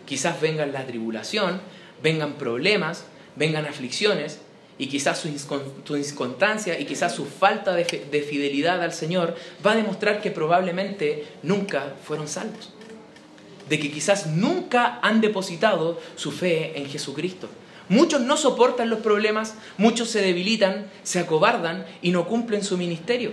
Quizás 0.06 0.40
vengan 0.40 0.72
la 0.72 0.88
tribulación, 0.88 1.60
vengan 2.02 2.32
problemas, 2.32 3.04
vengan 3.40 3.64
aflicciones 3.64 4.38
y 4.76 4.86
quizás 4.86 5.18
su, 5.18 5.28
inconstancia 5.96 6.78
y 6.78 6.84
quizás 6.84 7.14
su 7.14 7.24
falta 7.24 7.72
de, 7.74 7.84
de 7.84 8.22
fidelidad 8.22 8.82
al 8.82 8.92
Señor 8.92 9.34
va 9.64 9.72
a 9.72 9.76
demostrar 9.76 10.20
que 10.20 10.30
probablemente 10.30 11.24
nunca 11.42 11.94
fueron 12.04 12.28
salvos. 12.28 12.70
De 13.70 13.78
que 13.78 13.90
quizás 13.90 14.26
nunca 14.26 15.00
han 15.02 15.22
depositado 15.22 15.98
su 16.16 16.32
fe 16.32 16.78
en 16.78 16.88
Jesucristo. 16.88 17.48
Muchos 17.88 18.20
no 18.20 18.36
soportan 18.36 18.90
los 18.90 19.00
problemas, 19.00 19.54
muchos 19.78 20.10
se 20.10 20.20
debilitan, 20.20 20.90
se 21.02 21.18
acobardan 21.18 21.86
y 22.02 22.10
no 22.10 22.26
cumplen 22.26 22.62
su 22.62 22.76
ministerio. 22.76 23.32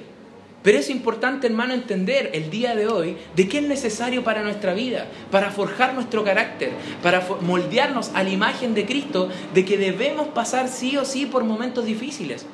Pero 0.67 0.79
es 0.79 0.89
importante, 0.89 1.47
hermano, 1.47 1.73
entender 1.73 2.31
el 2.33 2.49
día 2.49 2.75
de 2.75 2.89
hoy 2.89 3.15
de 3.37 3.47
qué 3.47 3.59
es 3.59 3.63
necesario 3.63 4.25
para 4.25 4.43
nuestra 4.43 4.73
vida, 4.73 5.07
para 5.31 5.49
forjar 5.49 5.93
nuestro 5.93 6.25
carácter, 6.25 6.71
para 7.01 7.25
moldearnos 7.39 8.11
a 8.13 8.21
la 8.21 8.31
imagen 8.31 8.73
de 8.73 8.85
Cristo, 8.85 9.29
de 9.53 9.63
que 9.63 9.77
debemos 9.77 10.27
pasar 10.27 10.67
sí 10.67 10.97
o 10.97 11.05
sí 11.05 11.25
por 11.25 11.45
momentos 11.45 11.85
difíciles. 11.85 12.45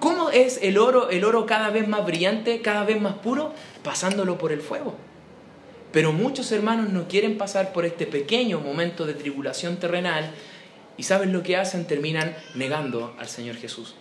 ¿Cómo 0.00 0.28
es 0.28 0.58
el 0.60 0.76
oro, 0.76 1.08
el 1.08 1.24
oro 1.24 1.46
cada 1.46 1.70
vez 1.70 1.88
más 1.88 2.04
brillante, 2.04 2.60
cada 2.60 2.84
vez 2.84 3.00
más 3.00 3.14
puro? 3.14 3.54
Pasándolo 3.82 4.36
por 4.36 4.52
el 4.52 4.60
fuego. 4.60 4.94
Pero 5.92 6.12
muchos 6.12 6.52
hermanos 6.52 6.90
no 6.90 7.08
quieren 7.08 7.38
pasar 7.38 7.72
por 7.72 7.86
este 7.86 8.04
pequeño 8.06 8.60
momento 8.60 9.06
de 9.06 9.14
tribulación 9.14 9.78
terrenal 9.78 10.30
y 10.98 11.04
¿saben 11.04 11.32
lo 11.32 11.42
que 11.42 11.56
hacen? 11.56 11.86
Terminan 11.86 12.36
negando 12.54 13.16
al 13.18 13.28
Señor 13.28 13.56
Jesús 13.56 13.94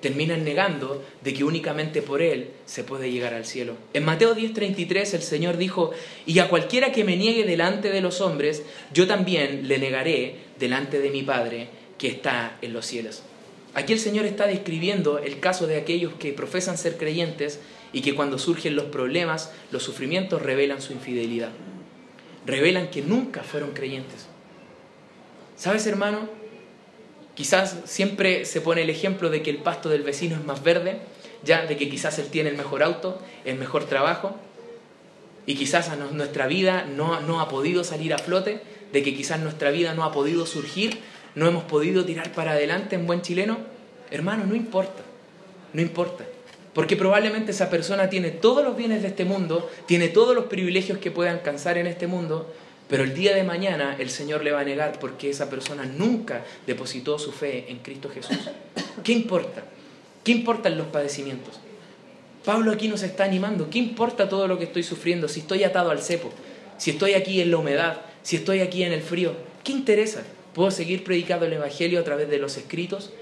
terminan 0.00 0.44
negando 0.44 1.04
de 1.22 1.34
que 1.34 1.44
únicamente 1.44 2.02
por 2.02 2.22
Él 2.22 2.50
se 2.66 2.84
puede 2.84 3.10
llegar 3.10 3.34
al 3.34 3.44
cielo. 3.44 3.74
En 3.92 4.04
Mateo 4.04 4.34
10:33 4.34 5.14
el 5.14 5.22
Señor 5.22 5.56
dijo, 5.56 5.92
y 6.26 6.38
a 6.38 6.48
cualquiera 6.48 6.92
que 6.92 7.04
me 7.04 7.16
niegue 7.16 7.44
delante 7.44 7.90
de 7.90 8.00
los 8.00 8.20
hombres, 8.20 8.62
yo 8.92 9.06
también 9.06 9.68
le 9.68 9.78
negaré 9.78 10.36
delante 10.58 11.00
de 11.00 11.10
mi 11.10 11.22
Padre 11.22 11.68
que 11.98 12.08
está 12.08 12.56
en 12.62 12.72
los 12.72 12.86
cielos. 12.86 13.22
Aquí 13.74 13.92
el 13.92 14.00
Señor 14.00 14.24
está 14.24 14.46
describiendo 14.46 15.18
el 15.18 15.38
caso 15.38 15.66
de 15.66 15.76
aquellos 15.76 16.14
que 16.14 16.32
profesan 16.32 16.76
ser 16.76 16.96
creyentes 16.96 17.60
y 17.92 18.00
que 18.00 18.14
cuando 18.14 18.38
surgen 18.38 18.74
los 18.74 18.86
problemas, 18.86 19.52
los 19.70 19.82
sufrimientos 19.82 20.42
revelan 20.42 20.80
su 20.80 20.92
infidelidad. 20.92 21.50
Revelan 22.46 22.90
que 22.90 23.02
nunca 23.02 23.42
fueron 23.42 23.72
creyentes. 23.72 24.26
¿Sabes, 25.56 25.86
hermano? 25.86 26.39
Quizás 27.40 27.74
siempre 27.86 28.44
se 28.44 28.60
pone 28.60 28.82
el 28.82 28.90
ejemplo 28.90 29.30
de 29.30 29.42
que 29.42 29.48
el 29.48 29.56
pasto 29.56 29.88
del 29.88 30.02
vecino 30.02 30.36
es 30.36 30.44
más 30.44 30.62
verde, 30.62 30.98
ya 31.42 31.64
de 31.64 31.78
que 31.78 31.88
quizás 31.88 32.18
él 32.18 32.26
tiene 32.26 32.50
el 32.50 32.56
mejor 32.58 32.82
auto, 32.82 33.18
el 33.46 33.56
mejor 33.56 33.86
trabajo, 33.86 34.36
y 35.46 35.54
quizás 35.54 35.90
nuestra 36.12 36.48
vida 36.48 36.84
no, 36.84 37.22
no 37.22 37.40
ha 37.40 37.48
podido 37.48 37.82
salir 37.82 38.12
a 38.12 38.18
flote, 38.18 38.60
de 38.92 39.02
que 39.02 39.14
quizás 39.14 39.40
nuestra 39.40 39.70
vida 39.70 39.94
no 39.94 40.04
ha 40.04 40.12
podido 40.12 40.44
surgir, 40.44 40.98
no 41.34 41.46
hemos 41.48 41.64
podido 41.64 42.04
tirar 42.04 42.30
para 42.32 42.50
adelante 42.50 42.96
en 42.96 43.06
buen 43.06 43.22
chileno. 43.22 43.56
Hermano, 44.10 44.44
no 44.44 44.54
importa, 44.54 45.00
no 45.72 45.80
importa. 45.80 46.26
Porque 46.74 46.94
probablemente 46.94 47.52
esa 47.52 47.70
persona 47.70 48.10
tiene 48.10 48.32
todos 48.32 48.62
los 48.62 48.76
bienes 48.76 49.00
de 49.00 49.08
este 49.08 49.24
mundo, 49.24 49.70
tiene 49.86 50.08
todos 50.08 50.34
los 50.36 50.44
privilegios 50.44 50.98
que 50.98 51.10
puede 51.10 51.30
alcanzar 51.30 51.78
en 51.78 51.86
este 51.86 52.06
mundo, 52.06 52.52
pero 52.90 53.04
el 53.04 53.14
día 53.14 53.36
de 53.36 53.44
mañana 53.44 53.94
el 54.00 54.10
Señor 54.10 54.42
le 54.42 54.50
va 54.50 54.60
a 54.60 54.64
negar 54.64 54.98
porque 54.98 55.30
esa 55.30 55.48
persona 55.48 55.84
nunca 55.84 56.44
depositó 56.66 57.20
su 57.20 57.30
fe 57.30 57.66
en 57.68 57.78
Cristo 57.78 58.10
Jesús. 58.10 58.36
¿Qué 59.04 59.12
importa? 59.12 59.62
¿Qué 60.24 60.32
importan 60.32 60.76
los 60.76 60.88
padecimientos? 60.88 61.60
Pablo 62.44 62.72
aquí 62.72 62.88
nos 62.88 63.04
está 63.04 63.24
animando. 63.24 63.70
¿Qué 63.70 63.78
importa 63.78 64.28
todo 64.28 64.48
lo 64.48 64.58
que 64.58 64.64
estoy 64.64 64.82
sufriendo? 64.82 65.28
Si 65.28 65.40
estoy 65.40 65.62
atado 65.62 65.90
al 65.90 66.02
cepo, 66.02 66.32
si 66.78 66.90
estoy 66.90 67.14
aquí 67.14 67.40
en 67.40 67.52
la 67.52 67.58
humedad, 67.58 68.00
si 68.22 68.34
estoy 68.34 68.58
aquí 68.58 68.82
en 68.82 68.92
el 68.92 69.02
frío, 69.02 69.34
¿qué 69.62 69.70
interesa? 69.70 70.24
¿Puedo 70.52 70.72
seguir 70.72 71.04
predicando 71.04 71.46
el 71.46 71.52
Evangelio 71.52 72.00
a 72.00 72.04
través 72.04 72.28
de 72.28 72.38
los 72.38 72.56
escritos? 72.56 73.12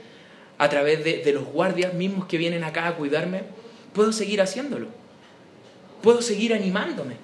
¿A 0.57 0.71
través 0.71 1.05
de, 1.05 1.19
de 1.19 1.33
los 1.35 1.45
guardias 1.45 1.93
mismos 1.93 2.27
que 2.27 2.39
vienen 2.39 2.65
acá 2.65 2.89
a 2.89 2.97
cuidarme? 2.97 3.43
¿Puedo 3.93 4.13
seguir 4.13 4.41
haciéndolo? 4.41 4.87
¿Puedo 6.03 6.23
seguir 6.23 6.55
animándome? 6.55 7.17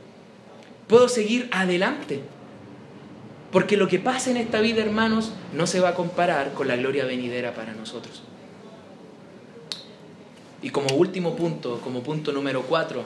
¿Puedo 0.89 1.09
seguir 1.09 1.49
adelante? 1.51 2.21
Porque 3.55 3.77
lo 3.77 3.87
que 3.87 4.01
pasa 4.01 4.33
en 4.33 4.37
esta 4.37 4.61
vida, 4.61 4.83
hermanos, 4.83 5.31
no 5.53 5.69
se 5.69 5.79
va 5.79 5.91
a 5.91 5.95
comparar 5.95 6.55
con 6.55 6.67
la 6.67 6.75
gloria 6.75 7.05
venidera 7.05 7.55
para 7.55 7.73
nosotros. 7.73 8.25
Y 10.61 10.71
como 10.71 10.97
último 10.97 11.37
punto, 11.37 11.81
como 11.81 12.03
punto 12.03 12.33
número 12.33 12.63
cuatro, 12.63 13.05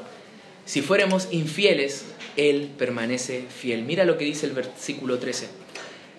si 0.64 0.80
fuéramos 0.80 1.28
infieles, 1.32 2.06
Él 2.38 2.70
permanece 2.78 3.44
fiel. 3.50 3.82
Mira 3.82 4.06
lo 4.06 4.16
que 4.16 4.24
dice 4.24 4.46
el 4.46 4.52
versículo 4.52 5.18
13. 5.18 5.48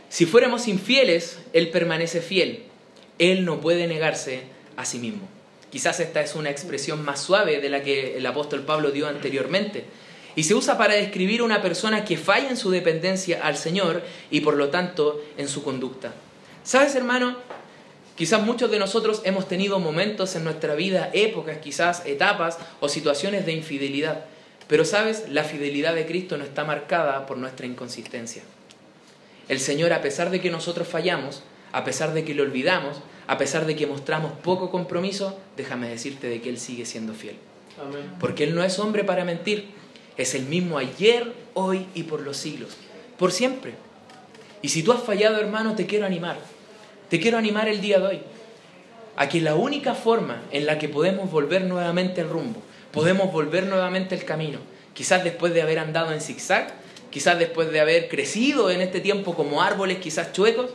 Si 0.09 0.27
fuéramos 0.27 0.67
infieles, 0.67 1.39
Él 1.53 1.69
permanece 1.69 2.21
fiel. 2.21 2.65
Él 3.17 3.45
no 3.45 3.59
puede 3.59 3.87
negarse 3.87 4.41
a 4.77 4.85
sí 4.85 4.99
mismo. 4.99 5.27
Quizás 5.71 5.99
esta 5.99 6.21
es 6.21 6.35
una 6.35 6.51
expresión 6.51 7.03
más 7.03 7.19
suave 7.19 7.61
de 7.61 7.69
la 7.69 7.81
que 7.81 8.17
el 8.17 8.25
apóstol 8.27 8.61
Pablo 8.61 8.91
dio 8.91 9.07
anteriormente 9.07 9.85
y 10.39 10.43
se 10.43 10.55
usa 10.55 10.77
para 10.77 10.93
describir 10.93 11.41
una 11.41 11.61
persona 11.61 12.05
que 12.05 12.15
falla 12.15 12.49
en 12.49 12.55
su 12.55 12.71
dependencia 12.71 13.41
al 13.43 13.57
Señor 13.57 14.01
y 14.31 14.39
por 14.39 14.55
lo 14.55 14.69
tanto 14.69 15.21
en 15.35 15.49
su 15.49 15.63
conducta. 15.63 16.13
¿Sabes, 16.63 16.95
hermano? 16.95 17.35
Quizás 18.15 18.41
muchos 18.41 18.71
de 18.71 18.79
nosotros 18.79 19.21
hemos 19.25 19.49
tenido 19.49 19.79
momentos 19.79 20.37
en 20.37 20.45
nuestra 20.45 20.75
vida, 20.75 21.09
épocas, 21.11 21.57
quizás 21.57 22.05
etapas 22.05 22.57
o 22.79 22.87
situaciones 22.87 23.45
de 23.45 23.51
infidelidad. 23.51 24.27
Pero 24.69 24.85
sabes, 24.85 25.27
la 25.27 25.43
fidelidad 25.43 25.93
de 25.93 26.05
Cristo 26.05 26.37
no 26.37 26.45
está 26.45 26.63
marcada 26.63 27.25
por 27.25 27.35
nuestra 27.35 27.65
inconsistencia. 27.65 28.41
El 29.49 29.59
Señor, 29.59 29.91
a 29.91 30.01
pesar 30.01 30.29
de 30.29 30.39
que 30.39 30.51
nosotros 30.51 30.87
fallamos, 30.87 31.43
a 31.73 31.83
pesar 31.83 32.13
de 32.13 32.23
que 32.23 32.33
lo 32.33 32.43
olvidamos, 32.43 33.01
a 33.27 33.37
pesar 33.37 33.65
de 33.65 33.75
que 33.75 33.87
mostramos 33.87 34.31
poco 34.41 34.71
compromiso, 34.71 35.37
déjame 35.57 35.89
decirte 35.89 36.29
de 36.29 36.39
que 36.39 36.47
Él 36.47 36.59
sigue 36.59 36.85
siendo 36.85 37.13
fiel. 37.13 37.35
Porque 38.21 38.45
Él 38.45 38.55
no 38.55 38.63
es 38.63 38.79
hombre 38.79 39.03
para 39.03 39.25
mentir. 39.25 39.77
Es 40.19 40.35
el 40.35 40.43
mismo 40.47 40.77
ayer, 40.77 41.31
hoy 41.53 41.87
y 41.95 42.03
por 42.03 42.19
los 42.19 42.35
siglos. 42.35 42.71
Por 43.17 43.31
siempre. 43.31 43.75
Y 44.61 44.67
si 44.67 44.83
tú 44.83 44.91
has 44.91 45.01
fallado, 45.01 45.37
hermano, 45.37 45.75
te 45.75 45.85
quiero 45.85 46.05
animar. 46.05 46.35
Te 47.09 47.21
quiero 47.21 47.37
animar 47.37 47.69
el 47.69 47.79
día 47.79 47.99
de 47.99 48.05
hoy. 48.05 48.19
A 49.15 49.29
que 49.29 49.39
la 49.39 49.55
única 49.55 49.95
forma 49.95 50.41
en 50.51 50.65
la 50.65 50.77
que 50.77 50.89
podemos 50.89 51.31
volver 51.31 51.61
nuevamente 51.61 52.19
el 52.19 52.27
rumbo, 52.27 52.61
podemos 52.91 53.31
volver 53.31 53.65
nuevamente 53.67 54.13
el 54.13 54.25
camino, 54.25 54.59
quizás 54.93 55.23
después 55.23 55.53
de 55.53 55.61
haber 55.61 55.79
andado 55.79 56.11
en 56.11 56.19
zigzag, 56.19 56.73
quizás 57.11 57.39
después 57.39 57.71
de 57.71 57.79
haber 57.79 58.09
crecido 58.09 58.71
en 58.71 58.81
este 58.81 58.99
tiempo 58.99 59.35
como 59.35 59.61
árboles, 59.61 59.99
quizás 59.99 60.33
chuecos, 60.33 60.71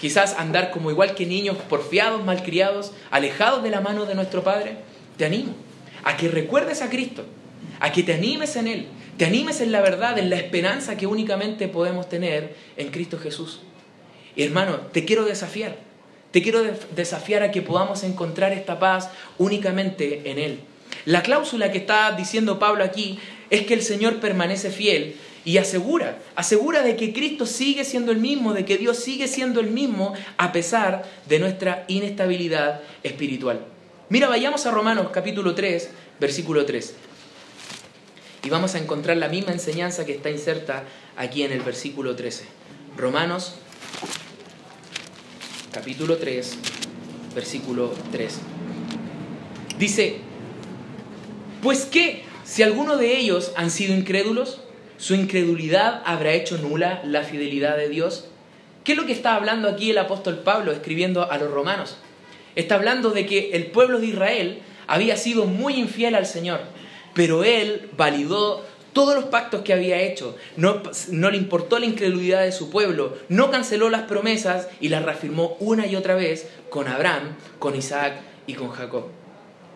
quizás 0.00 0.36
andar 0.38 0.70
como 0.70 0.90
igual 0.90 1.14
que 1.14 1.26
niños 1.26 1.58
porfiados, 1.68 2.24
malcriados, 2.24 2.92
alejados 3.10 3.62
de 3.62 3.68
la 3.68 3.82
mano 3.82 4.06
de 4.06 4.14
nuestro 4.14 4.42
Padre, 4.42 4.76
te 5.18 5.26
animo 5.26 5.54
a 6.02 6.16
que 6.16 6.28
recuerdes 6.28 6.80
a 6.80 6.88
Cristo, 6.88 7.26
a 7.80 7.92
que 7.92 8.02
te 8.02 8.14
animes 8.14 8.56
en 8.56 8.68
Él, 8.68 8.86
te 9.16 9.24
animes 9.24 9.60
en 9.60 9.72
la 9.72 9.80
verdad, 9.80 10.18
en 10.18 10.30
la 10.30 10.36
esperanza 10.36 10.96
que 10.96 11.06
únicamente 11.06 11.68
podemos 11.68 12.08
tener 12.08 12.54
en 12.76 12.90
Cristo 12.90 13.18
Jesús. 13.18 13.60
Y 14.36 14.42
hermano, 14.42 14.76
te 14.92 15.04
quiero 15.04 15.24
desafiar, 15.24 15.76
te 16.30 16.42
quiero 16.42 16.62
desafiar 16.94 17.42
a 17.42 17.50
que 17.50 17.62
podamos 17.62 18.04
encontrar 18.04 18.52
esta 18.52 18.78
paz 18.78 19.10
únicamente 19.38 20.30
en 20.30 20.38
Él. 20.38 20.60
La 21.06 21.22
cláusula 21.22 21.72
que 21.72 21.78
está 21.78 22.12
diciendo 22.12 22.58
Pablo 22.58 22.84
aquí 22.84 23.18
es 23.48 23.62
que 23.62 23.74
el 23.74 23.82
Señor 23.82 24.20
permanece 24.20 24.70
fiel 24.70 25.16
y 25.44 25.56
asegura, 25.56 26.18
asegura 26.36 26.82
de 26.82 26.96
que 26.96 27.12
Cristo 27.12 27.46
sigue 27.46 27.84
siendo 27.84 28.12
el 28.12 28.18
mismo, 28.18 28.52
de 28.52 28.64
que 28.64 28.76
Dios 28.76 28.98
sigue 28.98 29.26
siendo 29.26 29.60
el 29.60 29.70
mismo 29.70 30.12
a 30.36 30.52
pesar 30.52 31.04
de 31.26 31.38
nuestra 31.38 31.84
inestabilidad 31.88 32.82
espiritual. 33.02 33.60
Mira, 34.10 34.28
vayamos 34.28 34.66
a 34.66 34.70
Romanos 34.70 35.08
capítulo 35.12 35.54
3, 35.54 35.90
versículo 36.20 36.66
3. 36.66 36.94
Y 38.42 38.48
vamos 38.48 38.74
a 38.74 38.78
encontrar 38.78 39.16
la 39.18 39.28
misma 39.28 39.52
enseñanza 39.52 40.06
que 40.06 40.12
está 40.12 40.30
inserta 40.30 40.84
aquí 41.16 41.42
en 41.42 41.52
el 41.52 41.60
versículo 41.60 42.16
13. 42.16 42.44
Romanos 42.96 43.54
capítulo 45.72 46.16
3, 46.16 46.58
versículo 47.34 47.92
3. 48.12 48.38
Dice, 49.78 50.16
pues 51.62 51.84
qué, 51.84 52.24
si 52.44 52.62
alguno 52.62 52.96
de 52.96 53.16
ellos 53.18 53.52
han 53.56 53.70
sido 53.70 53.94
incrédulos, 53.94 54.60
su 54.96 55.14
incredulidad 55.14 56.02
habrá 56.04 56.32
hecho 56.32 56.58
nula 56.58 57.00
la 57.04 57.22
fidelidad 57.22 57.76
de 57.76 57.88
Dios. 57.88 58.28
¿Qué 58.84 58.92
es 58.92 58.98
lo 58.98 59.06
que 59.06 59.12
está 59.12 59.34
hablando 59.34 59.68
aquí 59.68 59.90
el 59.90 59.98
apóstol 59.98 60.40
Pablo 60.40 60.72
escribiendo 60.72 61.30
a 61.30 61.38
los 61.38 61.50
romanos? 61.50 61.96
Está 62.56 62.74
hablando 62.74 63.10
de 63.10 63.26
que 63.26 63.50
el 63.52 63.66
pueblo 63.66 64.00
de 64.00 64.06
Israel 64.06 64.58
había 64.86 65.16
sido 65.16 65.46
muy 65.46 65.74
infiel 65.74 66.14
al 66.14 66.26
Señor, 66.26 66.60
pero 67.14 67.44
él 67.44 67.90
validó 67.96 68.64
todos 68.92 69.14
los 69.14 69.24
pactos 69.26 69.62
que 69.62 69.72
había 69.72 70.00
hecho, 70.00 70.36
no, 70.56 70.82
no, 71.10 71.30
le 71.30 71.36
importó 71.36 71.78
la 71.78 71.86
incredulidad 71.86 72.42
de 72.42 72.52
su 72.52 72.70
pueblo, 72.70 73.16
no 73.28 73.50
canceló 73.50 73.88
las 73.88 74.02
promesas 74.02 74.68
y 74.80 74.88
las 74.88 75.04
reafirmó 75.04 75.56
una 75.60 75.86
y 75.86 75.94
otra 75.94 76.14
vez 76.14 76.48
con 76.70 76.88
Abraham, 76.88 77.36
con 77.58 77.76
Isaac 77.76 78.14
y 78.46 78.54
con 78.54 78.70
Jacob. 78.70 79.06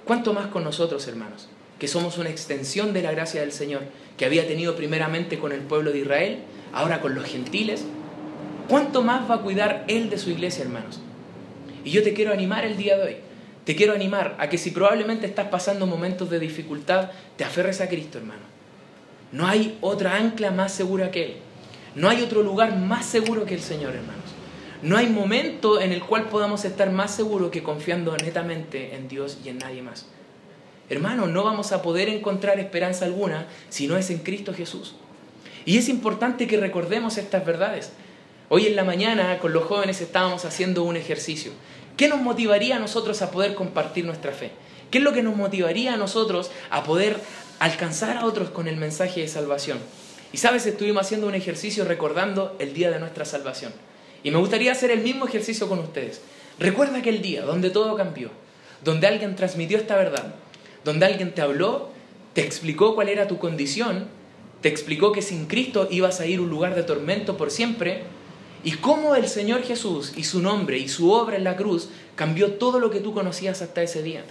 ¿Cuánto 0.04 0.32
más 0.32 0.48
con 0.48 0.64
nosotros, 0.64 1.06
hermanos? 1.06 1.48
Que 1.78 1.88
somos 1.88 2.18
una 2.18 2.28
extensión 2.28 2.92
de 2.92 3.02
la 3.02 3.12
gracia 3.12 3.40
del 3.40 3.52
Señor, 3.52 3.82
que 4.16 4.24
había 4.24 4.46
tenido 4.46 4.74
primeramente 4.76 5.38
con 5.38 5.52
el 5.52 5.60
pueblo 5.60 5.92
de 5.92 6.00
Israel, 6.00 6.38
ahora 6.72 7.00
con 7.00 7.14
los 7.14 7.24
gentiles. 7.24 7.84
¿Cuánto 8.68 9.02
más 9.02 9.30
va 9.30 9.36
a 9.36 9.42
cuidar 9.42 9.84
Él 9.88 10.10
de 10.10 10.18
su 10.18 10.30
iglesia, 10.30 10.64
hermanos? 10.64 11.00
Y 11.84 11.90
yo 11.90 12.02
te 12.02 12.14
quiero 12.14 12.32
animar 12.32 12.64
el 12.64 12.76
día 12.76 12.96
de 12.96 13.02
hoy. 13.02 13.16
Te 13.64 13.74
quiero 13.74 13.94
animar 13.94 14.37
a 14.38 14.48
que 14.48 14.59
si 14.59 14.70
probablemente 14.70 15.27
estás 15.27 15.48
pasando 15.48 15.87
momentos 15.87 16.29
de 16.29 16.38
dificultad, 16.38 17.11
te 17.37 17.44
aferres 17.44 17.81
a 17.81 17.88
Cristo, 17.88 18.18
hermano. 18.18 18.42
No 19.33 19.46
hay 19.46 19.79
otra 19.81 20.16
ancla 20.16 20.50
más 20.50 20.72
segura 20.72 21.11
que 21.11 21.24
Él. 21.24 21.37
No 21.94 22.09
hay 22.09 22.22
otro 22.22 22.42
lugar 22.42 22.77
más 22.77 23.07
seguro 23.07 23.44
que 23.46 23.55
el 23.55 23.61
Señor, 23.61 23.94
hermanos. 23.94 24.24
No 24.83 24.98
hay 24.98 25.09
momento 25.09 25.81
en 25.81 25.92
el 25.92 26.03
cual 26.03 26.29
podamos 26.29 26.64
estar 26.66 26.90
más 26.90 27.14
seguros 27.14 27.50
que 27.50 27.62
confiando 27.62 28.14
netamente 28.16 28.94
en 28.94 29.09
Dios 29.09 29.38
y 29.42 29.48
en 29.48 29.59
nadie 29.59 29.81
más. 29.81 30.07
Hermano, 30.90 31.27
no 31.27 31.42
vamos 31.42 31.72
a 31.72 31.81
poder 31.81 32.11
encontrar 32.11 32.61
esperanza 32.61 33.07
alguna 33.07 33.46
si 33.70 33.87
no 33.87 33.96
es 33.96 34.11
en 34.11 34.18
Cristo 34.18 34.53
Jesús. 34.53 34.94
Y 35.64 35.79
es 35.79 35.88
importante 35.88 36.46
que 36.46 36.59
recordemos 36.59 37.16
estas 37.16 37.46
verdades. 37.46 37.92
Hoy 38.50 38.66
en 38.66 38.77
la 38.77 38.85
mañana 38.85 39.38
con 39.38 39.55
los 39.55 39.64
jóvenes 39.64 40.03
estábamos 40.03 40.44
haciendo 40.44 40.83
un 40.83 40.96
ejercicio. 40.96 41.53
¿Qué 41.96 42.09
nos 42.09 42.20
motivaría 42.20 42.76
a 42.76 42.80
nosotros 42.80 43.22
a 43.22 43.30
poder 43.30 43.54
compartir 43.54 44.04
nuestra 44.04 44.33
fe? 44.33 44.50
¿Qué 44.90 44.98
es 44.98 45.04
lo 45.04 45.12
que 45.12 45.22
nos 45.22 45.37
motivaría 45.37 45.94
a 45.94 45.96
nosotros 45.96 46.50
a 46.70 46.83
poder 46.83 47.18
alcanzar 47.61 48.16
a 48.16 48.24
otros 48.24 48.50
con 48.50 48.66
el 48.66 48.76
mensaje 48.76 49.20
de 49.20 49.28
salvación? 49.28 49.78
Y 50.33 50.38
sabes, 50.38 50.66
estuvimos 50.66 51.02
haciendo 51.02 51.28
un 51.28 51.37
ejercicio 51.37 51.85
recordando 51.85 52.57
el 52.59 52.74
día 52.74 52.90
de 52.90 52.98
nuestra 52.98 53.24
salvación. 53.24 53.72
Y 54.24 54.33
me 54.33 54.38
gustaría 54.38 54.72
hacer 54.72 54.90
el 54.90 55.00
mismo 55.02 55.26
ejercicio 55.26 55.68
con 55.68 55.78
ustedes. 55.78 56.20
Recuerda 56.59 56.98
aquel 56.98 57.22
día 57.22 57.42
donde 57.42 57.70
todo 57.70 57.96
cambió, 57.96 58.30
donde 58.83 59.07
alguien 59.07 59.37
transmitió 59.37 59.78
esta 59.78 59.96
verdad, 59.96 60.35
donde 60.85 61.07
alguien 61.07 61.33
te 61.33 61.42
habló, 61.42 61.90
te 62.33 62.42
explicó 62.42 62.96
cuál 62.96 63.09
era 63.09 63.28
tu 63.28 63.38
condición, 63.38 64.09
te 64.61 64.68
explicó 64.68 65.12
que 65.12 65.22
sin 65.22 65.46
Cristo 65.46 65.87
ibas 65.90 66.20
a 66.20 66.26
ir 66.26 66.40
a 66.40 66.42
un 66.42 66.50
lugar 66.50 66.74
de 66.74 66.83
tormento 66.83 67.37
por 67.37 67.50
siempre, 67.50 68.02
y 68.64 68.72
cómo 68.72 69.14
el 69.14 69.29
Señor 69.29 69.62
Jesús 69.62 70.14
y 70.16 70.24
su 70.24 70.40
nombre 70.40 70.79
y 70.79 70.88
su 70.88 71.12
obra 71.12 71.37
en 71.37 71.44
la 71.44 71.55
cruz 71.55 71.90
cambió 72.16 72.53
todo 72.55 72.81
lo 72.81 72.90
que 72.90 73.00
tú 73.00 73.12
conocías 73.12 73.61
hasta 73.61 73.83
ese 73.83 74.03
día. 74.03 74.24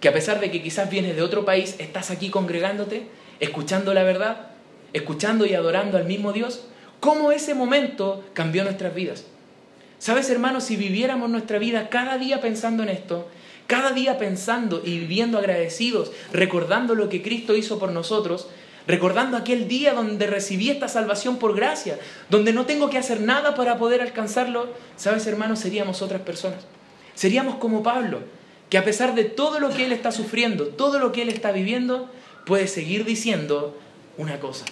Que 0.00 0.08
a 0.08 0.12
pesar 0.14 0.40
de 0.40 0.50
que 0.50 0.62
quizás 0.62 0.88
vienes 0.88 1.14
de 1.14 1.22
otro 1.22 1.44
país, 1.44 1.76
estás 1.78 2.10
aquí 2.10 2.30
congregándote, 2.30 3.06
escuchando 3.38 3.92
la 3.92 4.04
verdad, 4.04 4.48
escuchando 4.94 5.44
y 5.44 5.54
adorando 5.54 5.98
al 5.98 6.06
mismo 6.06 6.32
Dios, 6.32 6.62
cómo 7.00 7.30
ese 7.30 7.54
momento 7.54 8.24
cambió 8.32 8.64
nuestras 8.64 8.94
vidas. 8.94 9.24
Sabes, 9.98 10.30
hermanos, 10.30 10.64
si 10.64 10.76
viviéramos 10.76 11.28
nuestra 11.28 11.58
vida 11.58 11.90
cada 11.90 12.16
día 12.16 12.40
pensando 12.40 12.82
en 12.82 12.88
esto, 12.88 13.28
cada 13.66 13.92
día 13.92 14.16
pensando 14.16 14.80
y 14.82 14.98
viviendo 14.98 15.36
agradecidos, 15.36 16.10
recordando 16.32 16.94
lo 16.94 17.10
que 17.10 17.22
Cristo 17.22 17.54
hizo 17.54 17.78
por 17.78 17.92
nosotros, 17.92 18.48
recordando 18.86 19.36
aquel 19.36 19.68
día 19.68 19.92
donde 19.94 20.26
recibí 20.26 20.70
esta 20.70 20.88
salvación 20.88 21.38
por 21.38 21.54
gracia, 21.54 21.98
donde 22.28 22.52
no 22.52 22.66
tengo 22.66 22.90
que 22.90 22.98
hacer 22.98 23.20
nada 23.20 23.54
para 23.54 23.78
poder 23.78 24.00
alcanzarlo, 24.00 24.68
sabes 24.96 25.26
hermanos, 25.26 25.60
seríamos 25.60 26.02
otras 26.02 26.22
personas. 26.22 26.66
Seríamos 27.14 27.56
como 27.56 27.82
Pablo, 27.82 28.20
que 28.68 28.78
a 28.78 28.84
pesar 28.84 29.14
de 29.14 29.24
todo 29.24 29.60
lo 29.60 29.70
que 29.70 29.84
él 29.84 29.92
está 29.92 30.12
sufriendo, 30.12 30.68
todo 30.68 30.98
lo 30.98 31.12
que 31.12 31.22
él 31.22 31.28
está 31.28 31.52
viviendo, 31.52 32.08
puede 32.46 32.66
seguir 32.66 33.04
diciendo 33.04 33.76
una 34.16 34.40
cosa. 34.40 34.64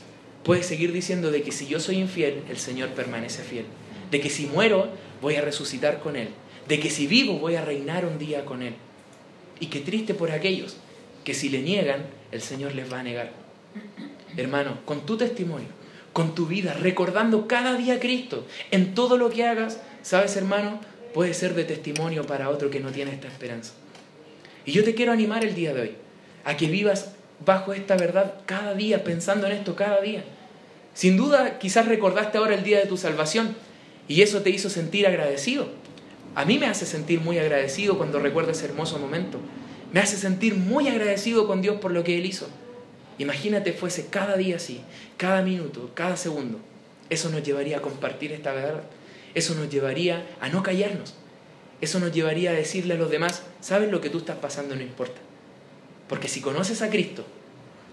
Puede 0.45 0.63
seguir 0.63 0.93
diciendo 0.93 1.31
de 1.31 1.43
que 1.43 1.53
si 1.53 1.67
yo 1.67 1.81
soy 1.81 1.97
infiel, 1.99 2.43
el 2.49 2.59
Señor 2.59 2.91
permanece 2.91 3.43
fiel. 3.43 3.67
De 4.11 4.21
que 4.21 4.31
si 4.31 4.47
muero, 4.47 4.89
voy 5.21 5.35
a 5.35 5.43
resucitar 5.43 6.01
con 6.01 6.17
Él. 6.17 6.29
De 6.69 6.81
que 6.81 6.91
si 6.91 7.07
vivo, 7.07 7.39
voy 7.39 7.57
a 7.57 7.65
reinar 7.65 8.07
un 8.07 8.19
día 8.19 8.45
con 8.45 8.63
Él. 8.63 8.75
Y 9.61 9.67
qué 9.67 9.81
triste 9.81 10.15
por 10.15 10.31
aquellos 10.31 10.77
que 11.25 11.35
si 11.35 11.51
le 11.51 11.61
niegan, 11.61 12.07
el 12.33 12.41
Señor 12.41 12.75
les 12.75 12.91
va 12.91 13.01
a 13.01 13.03
negar. 13.03 13.33
Hermano, 14.39 14.79
con 14.85 15.05
tu 15.05 15.17
testimonio, 15.17 15.67
con 16.13 16.35
tu 16.35 16.47
vida, 16.47 16.73
recordando 16.73 17.49
cada 17.49 17.77
día 17.77 17.95
a 17.95 18.01
Cristo, 18.01 18.47
en 18.71 18.95
todo 18.95 19.19
lo 19.19 19.31
que 19.31 19.45
hagas, 19.45 19.81
sabes 20.03 20.37
hermano, 20.37 20.81
puede 21.13 21.35
ser 21.35 21.55
de 21.55 21.65
testimonio 21.65 22.25
para 22.25 22.49
otro 22.49 22.71
que 22.71 22.79
no 22.79 22.91
tiene 22.91 23.13
esta 23.13 23.27
esperanza. 23.27 23.73
Y 24.65 24.73
yo 24.73 24.85
te 24.85 24.95
quiero 24.95 25.13
animar 25.13 25.45
el 25.45 25.55
día 25.55 25.75
de 25.75 25.81
hoy 25.81 25.93
a 26.45 26.57
que 26.57 26.67
vivas 26.67 27.13
bajo 27.45 27.73
esta 27.73 27.97
verdad 27.97 28.35
cada 28.47 28.75
día, 28.75 29.03
pensando 29.03 29.47
en 29.47 29.55
esto 29.55 29.75
cada 29.75 30.01
día. 30.01 30.23
Sin 30.95 31.17
duda, 31.17 31.59
quizás 31.59 31.87
recordaste 31.87 32.39
ahora 32.39 32.55
el 32.55 32.63
día 32.63 32.79
de 32.79 32.87
tu 32.87 32.97
salvación 32.97 33.57
y 34.07 34.23
eso 34.23 34.43
te 34.43 34.51
hizo 34.51 34.71
sentir 34.71 35.07
agradecido. 35.07 35.69
A 36.35 36.45
mí 36.45 36.59
me 36.59 36.67
hace 36.67 36.87
sentir 36.87 37.21
muy 37.21 37.39
agradecido 37.39 37.99
cuando 37.99 38.21
recuerdo 38.21 38.53
ese 38.53 38.67
hermoso 38.67 38.99
momento. 38.99 39.39
Me 39.93 40.01
hace 40.01 40.17
sentir 40.17 40.55
muy 40.55 40.87
agradecido 40.87 41.47
con 41.47 41.61
Dios 41.61 41.81
por 41.81 41.91
lo 41.91 42.05
que 42.05 42.17
Él 42.19 42.27
hizo. 42.27 42.49
Imagínate 43.19 43.73
fuese 43.73 44.07
cada 44.07 44.37
día 44.37 44.57
así, 44.57 44.81
cada 45.17 45.43
minuto, 45.43 45.91
cada 45.95 46.17
segundo. 46.17 46.59
Eso 47.11 47.31
nos 47.31 47.43
llevaría 47.43 47.79
a 47.79 47.83
compartir 47.83 48.33
esta 48.33 48.53
verdad. 48.53 48.85
Eso 49.35 49.55
nos 49.55 49.69
llevaría 49.69 50.27
a 50.41 50.49
no 50.49 50.63
callarnos. 50.63 51.15
Eso 51.81 52.01
nos 52.01 52.13
llevaría 52.13 52.51
a 52.51 52.55
decirle 52.55 52.95
a 52.95 52.99
los 52.99 53.11
demás, 53.11 53.43
sabes 53.61 53.91
lo 53.91 54.01
que 54.01 54.11
tú 54.11 54.19
estás 54.19 54.39
pasando, 54.39 54.75
no 54.75 54.83
importa. 54.83 55.21
Porque 56.09 56.29
si 56.29 56.41
conoces 56.41 56.83
a 56.83 56.91
Cristo, 56.91 57.25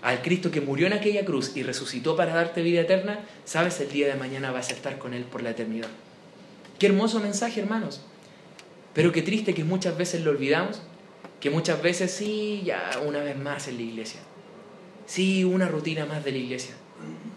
al 0.01 0.21
Cristo 0.21 0.51
que 0.51 0.61
murió 0.61 0.87
en 0.87 0.93
aquella 0.93 1.25
cruz 1.25 1.51
y 1.55 1.63
resucitó 1.63 2.15
para 2.15 2.33
darte 2.33 2.61
vida 2.61 2.81
eterna, 2.81 3.19
sabes 3.43 3.79
el 3.79 3.91
día 3.91 4.07
de 4.07 4.15
mañana 4.15 4.51
vas 4.51 4.69
a 4.69 4.73
estar 4.73 4.97
con 4.97 5.13
Él 5.13 5.23
por 5.23 5.43
la 5.43 5.51
eternidad. 5.51 5.89
Qué 6.79 6.87
hermoso 6.87 7.19
mensaje, 7.19 7.61
hermanos. 7.61 8.01
Pero 8.93 9.11
qué 9.11 9.21
triste 9.21 9.53
que 9.53 9.63
muchas 9.63 9.97
veces 9.97 10.21
lo 10.21 10.31
olvidamos, 10.31 10.81
que 11.39 11.49
muchas 11.49 11.81
veces 11.81 12.11
sí, 12.11 12.63
ya 12.65 12.91
una 13.05 13.19
vez 13.19 13.37
más 13.37 13.67
en 13.67 13.77
la 13.77 13.83
iglesia. 13.83 14.21
Sí, 15.05 15.43
una 15.43 15.67
rutina 15.67 16.05
más 16.05 16.23
de 16.23 16.31
la 16.31 16.37
iglesia, 16.39 16.75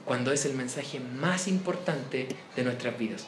cuando 0.04 0.32
es 0.32 0.44
el 0.46 0.54
mensaje 0.54 1.00
más 1.00 1.48
importante 1.48 2.28
de 2.56 2.64
nuestras 2.64 2.98
vidas. 2.98 3.26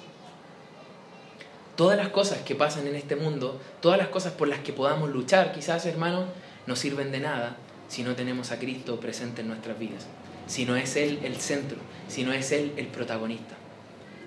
Todas 1.77 1.97
las 1.97 2.09
cosas 2.09 2.39
que 2.43 2.55
pasan 2.55 2.87
en 2.87 2.95
este 2.95 3.17
mundo, 3.17 3.61
todas 3.81 3.99
las 3.99 4.09
cosas 4.09 4.33
por 4.33 4.49
las 4.49 4.61
que 4.61 4.73
podamos 4.73 5.11
luchar, 5.11 5.53
quizás 5.53 5.87
hermanos, 5.87 6.27
no 6.67 6.77
sirven 6.77 7.13
de 7.13 7.21
nada 7.21 7.57
si 7.89 8.03
no 8.03 8.15
tenemos 8.15 8.51
a 8.51 8.59
Cristo 8.59 9.01
presente 9.01 9.43
en 9.43 9.49
nuestras 9.49 9.79
vidas, 9.79 10.07
si 10.47 10.65
no 10.65 10.77
es 10.77 10.97
Él 10.97 11.21
el 11.23 11.37
centro, 11.37 11.79
si 12.09 12.23
no 12.23 12.33
es 12.33 12.53
Él 12.53 12.73
el 12.77 12.87
protagonista. 12.87 13.55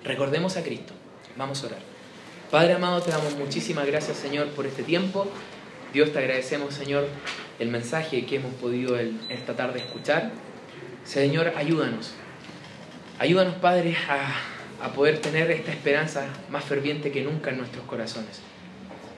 Recordemos 0.04 0.56
a 0.56 0.62
Cristo. 0.62 0.92
Vamos 1.36 1.62
a 1.62 1.66
orar. 1.66 1.78
Padre 2.50 2.74
amado, 2.74 3.02
te 3.02 3.10
damos 3.10 3.34
muchísimas 3.36 3.86
gracias, 3.86 4.18
Señor, 4.18 4.48
por 4.48 4.66
este 4.66 4.82
tiempo. 4.82 5.26
Dios, 5.94 6.12
te 6.12 6.18
agradecemos, 6.18 6.74
Señor, 6.74 7.06
el 7.60 7.68
mensaje 7.68 8.26
que 8.26 8.34
hemos 8.34 8.52
podido 8.54 8.98
esta 9.28 9.54
tarde 9.54 9.78
escuchar. 9.78 10.32
Señor, 11.04 11.52
ayúdanos. 11.56 12.14
Ayúdanos, 13.20 13.54
Padre, 13.54 13.96
a, 14.08 14.84
a 14.84 14.92
poder 14.92 15.20
tener 15.20 15.52
esta 15.52 15.70
esperanza 15.70 16.26
más 16.50 16.64
ferviente 16.64 17.12
que 17.12 17.22
nunca 17.22 17.50
en 17.50 17.58
nuestros 17.58 17.84
corazones. 17.84 18.40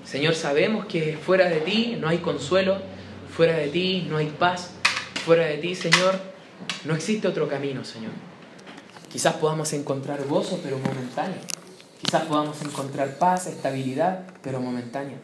Señor, 0.05 0.35
sabemos 0.35 0.85
que 0.85 1.17
fuera 1.17 1.49
de 1.49 1.61
ti 1.61 1.97
no 1.99 2.09
hay 2.09 2.19
consuelo, 2.19 2.77
fuera 3.35 3.57
de 3.57 3.69
ti 3.69 4.07
no 4.11 4.19
hay 4.19 4.27
paz, 4.27 4.73
fuera 5.25 5.47
de 5.47 5.57
ti, 5.57 5.75
Señor, 5.75 6.21
No 6.85 6.95
existe 6.95 7.27
otro 7.27 7.49
camino, 7.49 7.87
Señor. 7.87 8.13
Quizás 9.11 9.35
podamos 9.37 9.73
encontrar 9.73 10.23
gozo, 10.27 10.61
pero 10.63 10.79
momentáneo. 10.79 11.39
Quizás 12.03 12.25
podamos 12.25 12.61
encontrar 12.61 13.17
paz, 13.17 13.47
estabilidad, 13.47 14.27
pero 14.43 14.61
momentánea. 14.61 15.17